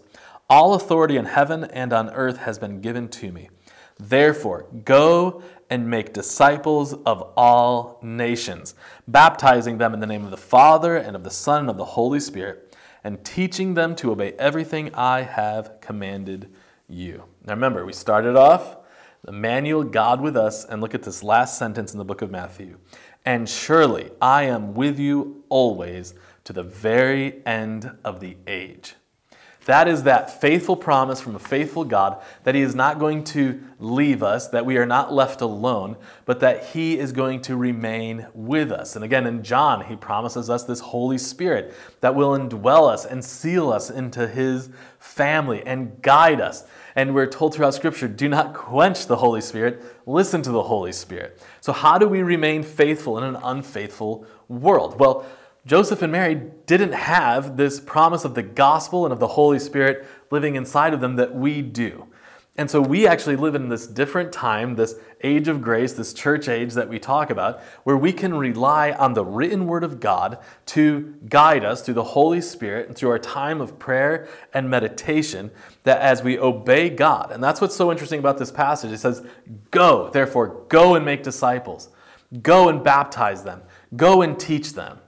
all 0.48 0.72
authority 0.72 1.18
in 1.18 1.26
heaven 1.26 1.64
and 1.64 1.92
on 1.92 2.08
earth 2.08 2.38
has 2.38 2.58
been 2.58 2.80
given 2.80 3.08
to 3.08 3.30
me. 3.30 3.50
Therefore, 4.00 4.68
go 4.86 5.42
and 5.68 5.86
make 5.86 6.14
disciples 6.14 6.94
of 7.04 7.30
all 7.36 7.98
nations, 8.02 8.74
baptizing 9.06 9.76
them 9.76 9.92
in 9.92 10.00
the 10.00 10.06
name 10.06 10.24
of 10.24 10.30
the 10.30 10.38
Father 10.38 10.96
and 10.96 11.14
of 11.14 11.24
the 11.24 11.30
Son 11.30 11.60
and 11.60 11.70
of 11.70 11.76
the 11.76 11.84
Holy 11.84 12.20
Spirit, 12.20 12.71
and 13.04 13.24
teaching 13.24 13.74
them 13.74 13.94
to 13.96 14.12
obey 14.12 14.32
everything 14.38 14.94
I 14.94 15.22
have 15.22 15.80
commanded 15.80 16.50
you. 16.88 17.24
Now 17.44 17.54
remember, 17.54 17.84
we 17.84 17.92
started 17.92 18.36
off 18.36 18.76
Emmanuel, 19.26 19.84
God 19.84 20.20
with 20.20 20.36
us, 20.36 20.64
and 20.64 20.80
look 20.80 20.94
at 20.94 21.02
this 21.02 21.22
last 21.22 21.56
sentence 21.56 21.92
in 21.92 21.98
the 21.98 22.04
book 22.04 22.22
of 22.22 22.30
Matthew. 22.30 22.78
And 23.24 23.48
surely 23.48 24.10
I 24.20 24.44
am 24.44 24.74
with 24.74 24.98
you 24.98 25.44
always 25.48 26.14
to 26.44 26.52
the 26.52 26.64
very 26.64 27.44
end 27.46 27.90
of 28.04 28.18
the 28.18 28.36
age. 28.46 28.94
That 29.66 29.86
is 29.86 30.02
that 30.04 30.40
faithful 30.40 30.74
promise 30.74 31.20
from 31.20 31.36
a 31.36 31.38
faithful 31.38 31.84
God 31.84 32.20
that 32.42 32.56
He 32.56 32.62
is 32.62 32.74
not 32.74 32.98
going 32.98 33.22
to 33.24 33.62
leave 33.78 34.22
us, 34.22 34.48
that 34.48 34.66
we 34.66 34.76
are 34.76 34.86
not 34.86 35.12
left 35.12 35.40
alone, 35.40 35.96
but 36.24 36.40
that 36.40 36.64
He 36.66 36.98
is 36.98 37.12
going 37.12 37.42
to 37.42 37.56
remain 37.56 38.26
with 38.34 38.72
us. 38.72 38.96
And 38.96 39.04
again, 39.04 39.26
in 39.26 39.44
John, 39.44 39.84
He 39.84 39.94
promises 39.94 40.50
us 40.50 40.64
this 40.64 40.80
Holy 40.80 41.18
Spirit 41.18 41.74
that 42.00 42.14
will 42.14 42.36
indwell 42.36 42.92
us 42.92 43.06
and 43.06 43.24
seal 43.24 43.72
us 43.72 43.88
into 43.88 44.26
His 44.26 44.68
family 44.98 45.62
and 45.64 46.02
guide 46.02 46.40
us. 46.40 46.64
And 46.96 47.14
we're 47.14 47.26
told 47.26 47.54
throughout 47.54 47.74
Scripture 47.74 48.08
do 48.08 48.28
not 48.28 48.54
quench 48.54 49.06
the 49.06 49.16
Holy 49.16 49.40
Spirit, 49.40 49.82
listen 50.06 50.42
to 50.42 50.50
the 50.50 50.62
Holy 50.62 50.92
Spirit. 50.92 51.40
So, 51.60 51.72
how 51.72 51.98
do 51.98 52.08
we 52.08 52.22
remain 52.22 52.64
faithful 52.64 53.16
in 53.18 53.24
an 53.24 53.36
unfaithful 53.36 54.26
world? 54.48 54.98
Well, 54.98 55.24
Joseph 55.64 56.02
and 56.02 56.10
Mary 56.10 56.50
didn't 56.66 56.92
have 56.92 57.56
this 57.56 57.78
promise 57.78 58.24
of 58.24 58.34
the 58.34 58.42
gospel 58.42 59.04
and 59.04 59.12
of 59.12 59.20
the 59.20 59.28
Holy 59.28 59.60
Spirit 59.60 60.04
living 60.30 60.56
inside 60.56 60.92
of 60.92 61.00
them 61.00 61.16
that 61.16 61.34
we 61.34 61.62
do. 61.62 62.08
And 62.56 62.70
so 62.70 62.82
we 62.82 63.06
actually 63.06 63.36
live 63.36 63.54
in 63.54 63.68
this 63.68 63.86
different 63.86 64.30
time, 64.30 64.74
this 64.74 64.96
age 65.22 65.48
of 65.48 65.62
grace, 65.62 65.94
this 65.94 66.12
church 66.12 66.48
age 66.48 66.74
that 66.74 66.88
we 66.88 66.98
talk 66.98 67.30
about, 67.30 67.62
where 67.84 67.96
we 67.96 68.12
can 68.12 68.34
rely 68.34 68.90
on 68.92 69.14
the 69.14 69.24
written 69.24 69.66
word 69.66 69.84
of 69.84 70.00
God 70.00 70.38
to 70.66 71.14
guide 71.28 71.64
us 71.64 71.80
through 71.80 71.94
the 71.94 72.02
Holy 72.02 72.42
Spirit 72.42 72.88
and 72.88 72.96
through 72.96 73.08
our 73.08 73.18
time 73.18 73.60
of 73.60 73.78
prayer 73.78 74.28
and 74.52 74.68
meditation, 74.68 75.50
that 75.84 76.02
as 76.02 76.22
we 76.22 76.38
obey 76.38 76.90
God, 76.90 77.30
and 77.30 77.42
that's 77.42 77.60
what's 77.60 77.76
so 77.76 77.90
interesting 77.90 78.18
about 78.18 78.36
this 78.36 78.50
passage. 78.50 78.92
It 78.92 78.98
says, 78.98 79.24
Go, 79.70 80.10
therefore, 80.10 80.64
go 80.68 80.94
and 80.94 81.06
make 81.06 81.22
disciples, 81.22 81.88
go 82.42 82.68
and 82.68 82.84
baptize 82.84 83.44
them, 83.44 83.62
go 83.96 84.20
and 84.20 84.38
teach 84.38 84.74
them 84.74 84.98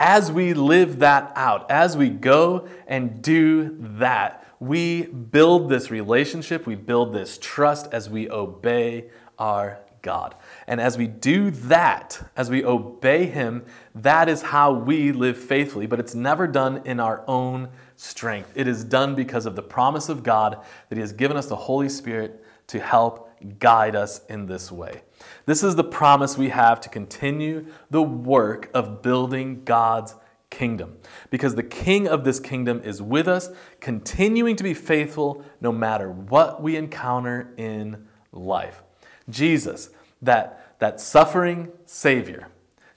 as 0.00 0.32
we 0.32 0.54
live 0.54 1.00
that 1.00 1.30
out, 1.36 1.70
as 1.70 1.96
we 1.96 2.08
go 2.08 2.66
and 2.88 3.20
do 3.20 3.76
that, 3.98 4.46
we 4.58 5.04
build 5.04 5.68
this 5.68 5.90
relationship, 5.90 6.66
we 6.66 6.74
build 6.74 7.12
this 7.12 7.38
trust 7.40 7.92
as 7.92 8.08
we 8.08 8.30
obey 8.30 9.10
our 9.38 9.78
God. 10.02 10.34
And 10.66 10.80
as 10.80 10.96
we 10.96 11.06
do 11.06 11.50
that, 11.50 12.30
as 12.34 12.48
we 12.48 12.64
obey 12.64 13.26
Him, 13.26 13.64
that 13.94 14.28
is 14.28 14.40
how 14.40 14.72
we 14.72 15.12
live 15.12 15.36
faithfully. 15.36 15.86
But 15.86 16.00
it's 16.00 16.14
never 16.14 16.46
done 16.46 16.82
in 16.86 16.98
our 16.98 17.22
own 17.28 17.68
strength. 17.96 18.52
It 18.54 18.66
is 18.66 18.84
done 18.84 19.14
because 19.14 19.44
of 19.44 19.54
the 19.54 19.62
promise 19.62 20.08
of 20.08 20.22
God 20.22 20.64
that 20.88 20.96
He 20.96 21.02
has 21.02 21.12
given 21.12 21.36
us 21.36 21.46
the 21.46 21.56
Holy 21.56 21.90
Spirit 21.90 22.42
to 22.68 22.80
help 22.80 23.30
guide 23.58 23.94
us 23.94 24.24
in 24.30 24.46
this 24.46 24.72
way. 24.72 25.02
This 25.50 25.64
is 25.64 25.74
the 25.74 25.82
promise 25.82 26.38
we 26.38 26.50
have 26.50 26.80
to 26.82 26.88
continue 26.88 27.66
the 27.90 28.00
work 28.00 28.70
of 28.72 29.02
building 29.02 29.64
God's 29.64 30.14
kingdom. 30.48 30.96
Because 31.30 31.56
the 31.56 31.64
king 31.64 32.06
of 32.06 32.22
this 32.22 32.38
kingdom 32.38 32.80
is 32.84 33.02
with 33.02 33.26
us, 33.26 33.48
continuing 33.80 34.54
to 34.54 34.62
be 34.62 34.74
faithful 34.74 35.44
no 35.60 35.72
matter 35.72 36.08
what 36.08 36.62
we 36.62 36.76
encounter 36.76 37.52
in 37.56 38.06
life. 38.30 38.84
Jesus, 39.28 39.90
that, 40.22 40.76
that 40.78 41.00
suffering 41.00 41.72
Savior, 41.84 42.46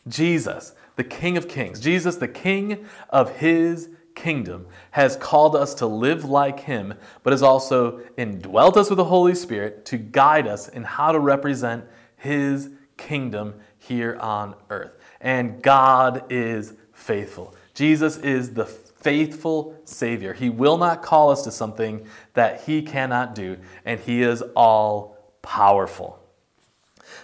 Jesus, 0.08 0.76
the 0.96 1.04
King 1.04 1.38
of 1.38 1.48
Kings, 1.48 1.80
Jesus, 1.80 2.18
the 2.18 2.28
King 2.28 2.86
of 3.10 3.38
His 3.38 3.90
kingdom, 4.14 4.68
has 4.92 5.16
called 5.16 5.56
us 5.56 5.74
to 5.74 5.88
live 5.88 6.24
like 6.24 6.60
Him, 6.60 6.94
but 7.24 7.34
has 7.34 7.42
also 7.42 8.02
indwelt 8.16 8.78
us 8.78 8.92
with 8.92 8.98
the 8.98 9.06
Holy 9.06 9.34
Spirit 9.34 9.86
to 9.86 9.98
guide 9.98 10.46
us 10.46 10.68
in 10.68 10.84
how 10.84 11.12
to 11.12 11.20
represent 11.20 11.86
His 12.24 12.70
kingdom 12.96 13.56
here 13.78 14.18
on 14.22 14.56
earth. 14.70 14.94
And 15.20 15.62
God 15.62 16.32
is 16.32 16.74
faithful. 16.94 17.54
Jesus 17.74 18.16
is 18.16 18.54
the 18.54 18.66
faithful 18.66 19.78
Savior. 19.84 20.32
He 20.32 20.50
will 20.50 20.78
not 20.78 21.02
call 21.02 21.32
us 21.32 21.42
to 21.44 21.52
something 21.52 22.08
that 22.34 22.62
He 22.62 22.82
cannot 22.82 23.36
do, 23.36 23.58
and 23.84 24.00
He 24.00 24.22
is 24.22 24.42
all 24.56 25.18
powerful. 25.42 26.18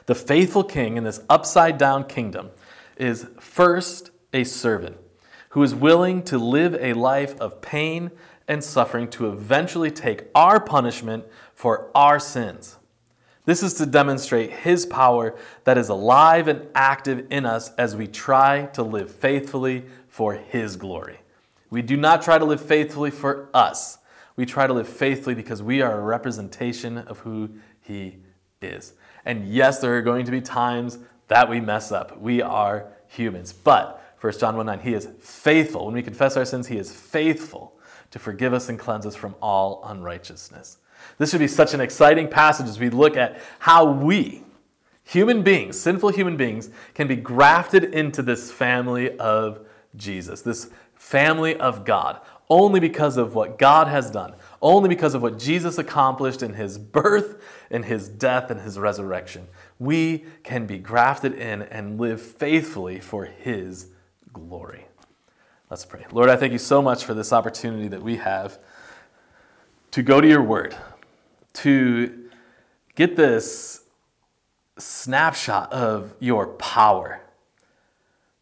The 0.06 0.16
faithful 0.16 0.66
King 0.66 0.98
in 0.98 1.06
this 1.06 1.22
upside 1.30 1.78
down 1.78 2.04
kingdom 2.04 2.50
is 2.98 3.26
first 3.40 4.12
a 4.34 4.44
servant 4.44 4.98
who 5.52 5.64
is 5.64 5.74
willing 5.74 6.24
to 6.24 6.38
live 6.38 6.76
a 6.76 6.92
life 6.92 7.40
of 7.40 7.62
pain 7.62 8.12
and 8.50 8.62
suffering 8.62 9.10
to 9.12 9.30
eventually 9.30 9.92
take 9.92 10.26
our 10.36 10.60
punishment 10.60 11.24
for 11.56 11.90
our 11.96 12.20
sins. 12.20 12.79
This 13.50 13.64
is 13.64 13.74
to 13.80 13.88
demonstrate 13.88 14.52
His 14.52 14.86
power 14.86 15.36
that 15.64 15.76
is 15.76 15.90
alive 15.90 16.48
and 16.48 16.68
active 16.76 17.26
in 17.32 17.48
us 17.48 17.74
as 17.80 17.96
we 17.96 18.06
try 18.06 18.68
to 18.74 18.84
live 18.84 19.10
faithfully 19.10 19.86
for 20.08 20.36
His 20.36 20.76
glory. 20.76 21.22
We 21.72 21.82
do 21.82 21.98
not 21.98 22.22
try 22.22 22.38
to 22.38 22.46
live 22.46 22.62
faithfully 22.62 23.10
for 23.10 23.50
us. 23.52 23.98
We 24.36 24.46
try 24.46 24.68
to 24.68 24.74
live 24.74 24.88
faithfully 24.88 25.34
because 25.34 25.64
we 25.64 25.82
are 25.82 26.00
a 26.00 26.04
representation 26.04 27.00
of 27.00 27.18
who 27.18 27.50
He 27.82 28.18
is. 28.62 28.94
And 29.26 29.52
yes, 29.52 29.80
there 29.80 29.98
are 29.98 30.04
going 30.04 30.26
to 30.26 30.32
be 30.32 30.42
times 30.42 31.00
that 31.28 31.50
we 31.50 31.60
mess 31.60 31.92
up. 31.92 32.22
We 32.22 32.44
are 32.44 32.92
humans. 33.08 33.52
But 33.52 34.16
1 34.22 34.38
John 34.38 34.58
1 34.58 34.66
9, 34.68 34.80
He 34.82 34.94
is 34.94 35.08
faithful. 35.22 35.88
When 35.88 35.96
we 35.96 36.04
confess 36.04 36.38
our 36.38 36.46
sins, 36.46 36.68
He 36.68 36.78
is 36.78 36.94
faithful 36.94 37.80
to 38.12 38.20
forgive 38.20 38.54
us 38.54 38.70
and 38.70 38.78
cleanse 38.78 39.08
us 39.08 39.16
from 39.16 39.34
all 39.42 39.82
unrighteousness. 39.86 40.78
This 41.18 41.32
should 41.32 41.40
be 41.40 41.48
such 41.48 41.74
an 41.74 41.82
exciting 41.82 42.28
passage 42.28 42.68
as 42.68 42.80
we 42.80 42.90
look 42.90 43.18
at 43.18 43.40
how 43.60 43.92
we, 43.92 44.44
human 45.04 45.44
beings, 45.44 45.80
sinful 45.80 46.10
human 46.10 46.38
beings, 46.38 46.70
can 46.94 47.08
be 47.08 47.16
grafted 47.16 47.84
into 47.84 48.22
this 48.22 48.52
family 48.52 49.18
of 49.18 49.68
Jesus, 49.96 50.42
this 50.42 50.70
family 50.96 51.56
of 51.56 51.86
God, 51.86 52.22
only 52.50 52.80
because 52.80 53.18
of 53.18 53.36
what 53.36 53.60
God 53.60 53.88
has 53.88 54.10
done, 54.10 54.34
only 54.62 54.90
because 54.90 55.14
of 55.14 55.22
what 55.22 55.38
Jesus 55.38 55.78
accomplished 55.78 56.42
in 56.42 56.54
his 56.54 56.78
birth, 56.78 57.42
in 57.70 57.84
his 57.84 58.10
death, 58.10 58.50
and 58.50 58.62
his 58.62 58.80
resurrection. 58.80 59.48
We 59.78 60.26
can 60.44 60.66
be 60.66 60.78
grafted 60.80 61.34
in 61.34 61.62
and 61.62 62.00
live 62.00 62.22
faithfully 62.22 63.00
for 63.00 63.26
his 63.26 63.88
glory. 64.34 64.88
Let's 65.70 65.86
pray. 65.86 66.06
Lord, 66.12 66.30
I 66.30 66.36
thank 66.36 66.52
you 66.52 66.58
so 66.58 66.82
much 66.82 67.06
for 67.06 67.14
this 67.14 67.32
opportunity 67.32 67.88
that 67.90 68.02
we 68.02 68.18
have 68.18 68.58
to 69.92 70.04
go 70.04 70.22
to 70.22 70.28
your 70.28 70.44
word, 70.44 70.76
to 71.54 72.30
get 72.96 73.16
this 73.16 73.84
snapshot 74.78 75.72
of 75.74 76.14
your 76.20 76.48
power, 76.48 77.22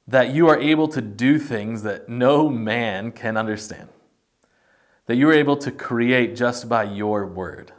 that 0.07 0.33
you 0.33 0.47
are 0.47 0.59
able 0.59 0.87
to 0.87 1.01
do 1.01 1.39
things 1.39 1.83
that 1.83 2.09
no 2.09 2.49
man 2.49 3.11
can 3.11 3.37
understand, 3.37 3.89
that 5.07 5.15
you 5.15 5.29
are 5.29 5.33
able 5.33 5.57
to 5.57 5.71
create 5.71 6.35
just 6.35 6.69
by 6.69 6.83
your 6.83 7.25
word. 7.25 7.71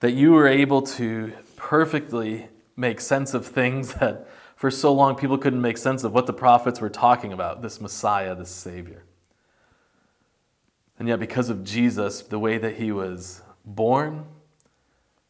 that 0.00 0.12
you 0.12 0.36
are 0.36 0.48
able 0.48 0.82
to 0.82 1.32
perfectly 1.56 2.48
make 2.76 3.00
sense 3.00 3.34
of 3.34 3.46
things 3.46 3.94
that 3.94 4.26
for 4.56 4.70
so 4.70 4.92
long 4.92 5.14
people 5.14 5.38
couldn't 5.38 5.62
make 5.62 5.78
sense 5.78 6.04
of 6.04 6.12
what 6.12 6.26
the 6.26 6.32
prophets 6.32 6.80
were 6.80 6.90
talking 6.90 7.32
about 7.32 7.62
this 7.62 7.80
Messiah, 7.80 8.34
this 8.34 8.50
Savior. 8.50 9.04
And 11.02 11.08
yet, 11.08 11.18
because 11.18 11.50
of 11.50 11.64
Jesus, 11.64 12.22
the 12.22 12.38
way 12.38 12.58
that 12.58 12.76
he 12.76 12.92
was 12.92 13.42
born, 13.64 14.24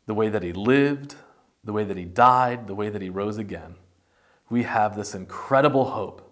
the 0.04 0.12
way 0.12 0.28
that 0.28 0.42
he 0.42 0.52
lived, 0.52 1.14
the 1.64 1.72
way 1.72 1.82
that 1.82 1.96
he 1.96 2.04
died, 2.04 2.66
the 2.66 2.74
way 2.74 2.90
that 2.90 3.00
he 3.00 3.08
rose 3.08 3.38
again, 3.38 3.76
we 4.50 4.64
have 4.64 4.94
this 4.94 5.14
incredible 5.14 5.86
hope. 5.86 6.30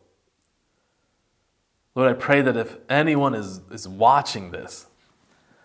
Lord, 1.95 2.15
I 2.15 2.21
pray 2.21 2.43
that 2.43 2.55
if 2.55 2.77
anyone 2.91 3.35
is, 3.35 3.63
is 3.71 3.89
watching 3.89 4.51
this 4.51 4.85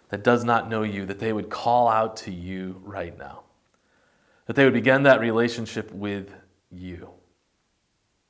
that 0.07 0.23
does 0.23 0.45
not 0.45 0.69
know 0.69 0.83
you, 0.83 1.05
that 1.07 1.19
they 1.19 1.33
would 1.33 1.49
call 1.49 1.89
out 1.89 2.15
to 2.15 2.31
you 2.31 2.81
right 2.81 3.19
now. 3.19 3.41
That 4.45 4.55
they 4.55 4.63
would 4.63 4.73
begin 4.73 5.03
that 5.03 5.19
relationship 5.19 5.91
with 5.91 6.31
you. 6.71 7.09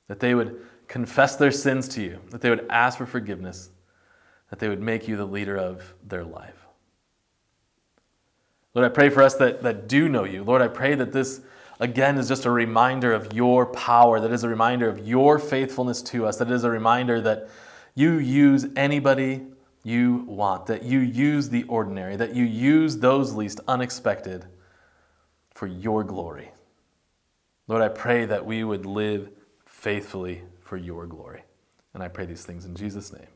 That 0.08 0.19
they 0.19 0.34
would 0.34 0.65
confess 0.88 1.36
their 1.36 1.51
sins 1.51 1.88
to 1.89 2.01
you. 2.01 2.19
That 2.31 2.41
they 2.41 2.49
would 2.49 2.65
ask 2.71 2.97
for 2.97 3.05
forgiveness. 3.05 3.69
That 4.49 4.60
they 4.60 4.69
would 4.69 4.81
make 4.81 5.08
you 5.08 5.17
the 5.17 5.25
leader 5.25 5.58
of 5.58 5.93
their 6.03 6.23
life. 6.23 6.65
Lord, 8.73 8.89
I 8.89 8.93
pray 8.93 9.10
for 9.10 9.23
us 9.23 9.36
that, 9.36 9.63
that 9.63 9.88
do 9.88 10.10
know 10.10 10.25
you. 10.25 10.43
Lord, 10.43 10.62
I 10.62 10.67
pray 10.67 10.95
that 10.95 11.13
this, 11.13 11.41
again, 11.79 12.17
is 12.17 12.27
just 12.27 12.45
a 12.45 12.51
reminder 12.51 13.13
of 13.13 13.34
your 13.34 13.65
power, 13.67 14.19
that 14.19 14.31
is 14.31 14.43
a 14.43 14.49
reminder 14.49 14.89
of 14.89 15.08
your 15.08 15.39
faithfulness 15.39 16.01
to 16.03 16.25
us, 16.25 16.38
that 16.38 16.51
is 16.51 16.65
a 16.65 16.69
reminder 16.69 17.21
that 17.21 17.49
you 17.95 18.15
use 18.15 18.67
anybody 18.75 19.41
you 19.84 20.25
want, 20.27 20.65
that 20.65 20.84
you 20.84 20.99
use 20.99 21.47
the 21.47 21.63
ordinary, 21.63 22.15
that 22.17 22.36
you 22.36 22.43
use 22.43 22.97
those 22.97 23.34
least 23.34 23.62
unexpected 23.67 24.45
for 25.53 25.67
your 25.67 26.03
glory. 26.03 26.51
Lord, 27.67 27.81
I 27.81 27.89
pray 27.89 28.25
that 28.25 28.45
we 28.45 28.63
would 28.63 28.86
live 28.86 29.29
faithfully 29.65 30.41
for 30.60 30.75
your 30.75 31.08
glory. 31.08 31.43
And 31.93 32.03
I 32.03 32.10
pray 32.10 32.25
these 32.25 32.43
things 32.43 32.65
in 32.65 32.75
Jesus' 32.75 33.13
name. 33.13 33.27